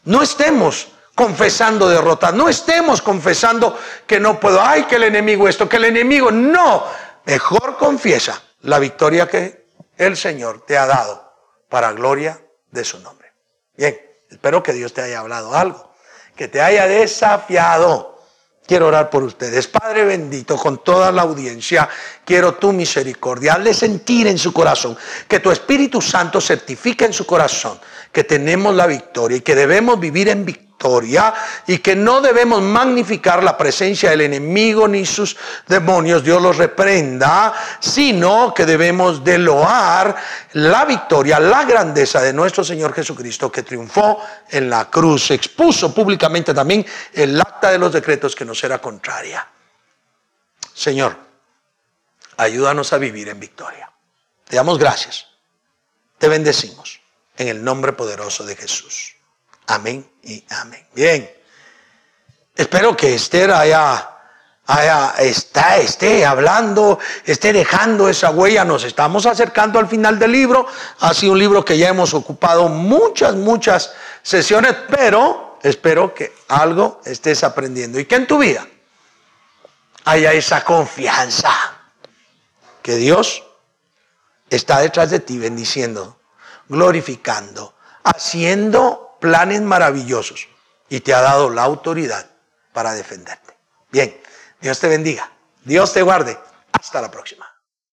No 0.04 0.22
estemos 0.22 0.90
confesando 1.16 1.90
derrota, 1.90 2.32
no 2.32 2.50
estemos 2.50 3.02
confesando 3.02 3.78
que 4.06 4.20
no 4.20 4.40
puedo, 4.40 4.62
ay, 4.62 4.84
que 4.84 4.98
el 4.98 5.04
enemigo 5.04 5.48
esto, 5.48 5.68
que 5.68 5.78
el 5.78 5.86
enemigo, 5.86 6.30
no, 6.30 6.86
mejor 7.26 7.78
confiesa 7.78 8.42
la 8.62 8.80
victoria 8.80 9.28
que 9.28 9.66
el 9.98 10.18
Señor 10.18 10.66
te 10.66 10.78
ha 10.78 10.86
dado 10.86 11.34
para 11.70 11.94
gloria 11.94 12.40
de 12.70 12.84
su 12.84 13.00
nombre. 13.00 13.34
Bien, 13.76 14.00
espero 14.30 14.62
que 14.62 14.74
Dios 14.74 14.94
te 14.94 15.02
haya 15.02 15.20
hablado 15.20 15.56
algo 15.56 15.95
que 16.36 16.48
te 16.48 16.62
haya 16.62 16.88
desafiado. 16.88 18.16
Quiero 18.66 18.88
orar 18.88 19.10
por 19.10 19.24
ustedes. 19.24 19.68
Padre 19.68 20.06
bendito, 20.06 20.58
con 20.58 20.84
toda 20.84 21.12
la 21.12 21.22
audiencia, 21.22 21.88
quiero 22.26 22.56
tu 22.56 22.74
misericordia. 22.74 23.54
Hazle 23.54 23.74
sentir 23.74 24.28
en 24.28 24.40
su 24.40 24.52
corazón 24.52 24.98
que 25.28 25.40
tu 25.40 25.52
Espíritu 25.52 26.02
Santo 26.02 26.42
certifica 26.42 27.06
en 27.06 27.14
su 27.14 27.26
corazón 27.26 27.80
que 28.16 28.24
tenemos 28.24 28.74
la 28.74 28.88
victoria 28.88 29.36
y 29.36 29.42
que 29.42 29.56
debemos 29.56 30.00
vivir 30.00 30.30
en 30.30 30.46
victoria 30.46 31.34
y 31.68 31.80
que 31.80 31.98
no 31.98 32.22
debemos 32.22 32.62
magnificar 32.62 33.44
la 33.44 33.58
presencia 33.58 34.10
del 34.10 34.22
enemigo 34.22 34.88
ni 34.88 35.06
sus 35.06 35.36
demonios, 35.68 36.24
Dios 36.24 36.42
los 36.42 36.56
reprenda, 36.56 37.54
sino 37.82 38.54
que 38.54 38.66
debemos 38.66 39.22
de 39.22 39.38
loar 39.38 40.16
la 40.54 40.86
victoria, 40.86 41.42
la 41.42 41.66
grandeza 41.66 42.22
de 42.22 42.32
nuestro 42.32 42.64
Señor 42.64 42.94
Jesucristo 42.94 43.52
que 43.52 43.64
triunfó 43.64 44.22
en 44.50 44.70
la 44.70 44.90
cruz, 44.90 45.32
expuso 45.32 45.94
públicamente 45.94 46.54
también 46.54 46.86
el 47.12 47.38
acta 47.42 47.70
de 47.70 47.80
los 47.80 47.92
decretos 47.92 48.34
que 48.34 48.46
nos 48.46 48.64
era 48.64 48.80
contraria. 48.80 49.46
Señor, 50.74 51.18
ayúdanos 52.38 52.94
a 52.94 52.98
vivir 52.98 53.28
en 53.28 53.42
victoria. 53.42 53.92
Te 54.48 54.56
damos 54.56 54.80
gracias. 54.80 55.28
Te 56.18 56.30
bendecimos 56.30 57.05
en 57.38 57.48
el 57.48 57.64
nombre 57.64 57.94
poderoso 57.94 58.46
de 58.46 58.56
Jesús. 58.56 59.16
Amén 59.68 60.10
y 60.24 60.44
amén. 60.50 60.86
Bien. 60.94 61.32
Espero 62.56 62.96
que 62.96 63.16
Esther 63.16 63.52
haya, 63.52 64.10
haya 64.66 65.14
está, 65.20 65.78
esté 65.78 66.26
hablando, 66.26 67.00
esté 67.26 67.52
dejando 67.52 68.08
esa 68.08 68.30
huella. 68.30 68.64
Nos 68.64 68.84
estamos 68.84 69.26
acercando 69.26 69.80
al 69.80 69.88
final 69.88 70.18
del 70.18 70.32
libro. 70.32 70.66
Ha 71.00 71.14
sido 71.14 71.34
un 71.34 71.40
libro 71.40 71.66
que 71.66 71.78
ya 71.78 71.90
hemos 71.90 72.14
ocupado 72.14 72.70
muchas, 72.70 73.36
muchas 73.36 73.94
sesiones, 74.24 74.76
pero 74.90 75.60
espero 75.64 76.14
que 76.14 76.34
algo 76.48 77.02
estés 77.06 77.44
aprendiendo 77.44 78.00
y 78.00 78.06
que 78.06 78.16
en 78.16 78.28
tu 78.28 78.38
vida 78.38 78.66
haya 80.06 80.32
esa 80.34 80.64
confianza 80.64 81.52
que 82.82 82.96
Dios 82.96 83.44
está 84.50 84.80
detrás 84.80 85.10
de 85.10 85.20
ti 85.20 85.38
bendiciendo, 85.40 86.18
glorificando, 86.68 87.76
haciendo 88.04 89.18
planes 89.20 89.62
maravillosos 89.62 90.48
y 90.90 91.00
te 91.00 91.14
ha 91.14 91.22
dado 91.22 91.50
la 91.50 91.64
autoridad 91.64 92.30
para 92.74 92.94
defenderte. 92.94 93.58
Bien, 93.92 94.22
Dios 94.62 94.80
te 94.80 94.88
bendiga, 94.88 95.32
Dios 95.64 95.94
te 95.94 96.02
guarde. 96.02 96.38
Hasta 96.72 97.02
la 97.02 97.10
próxima. 97.10 97.45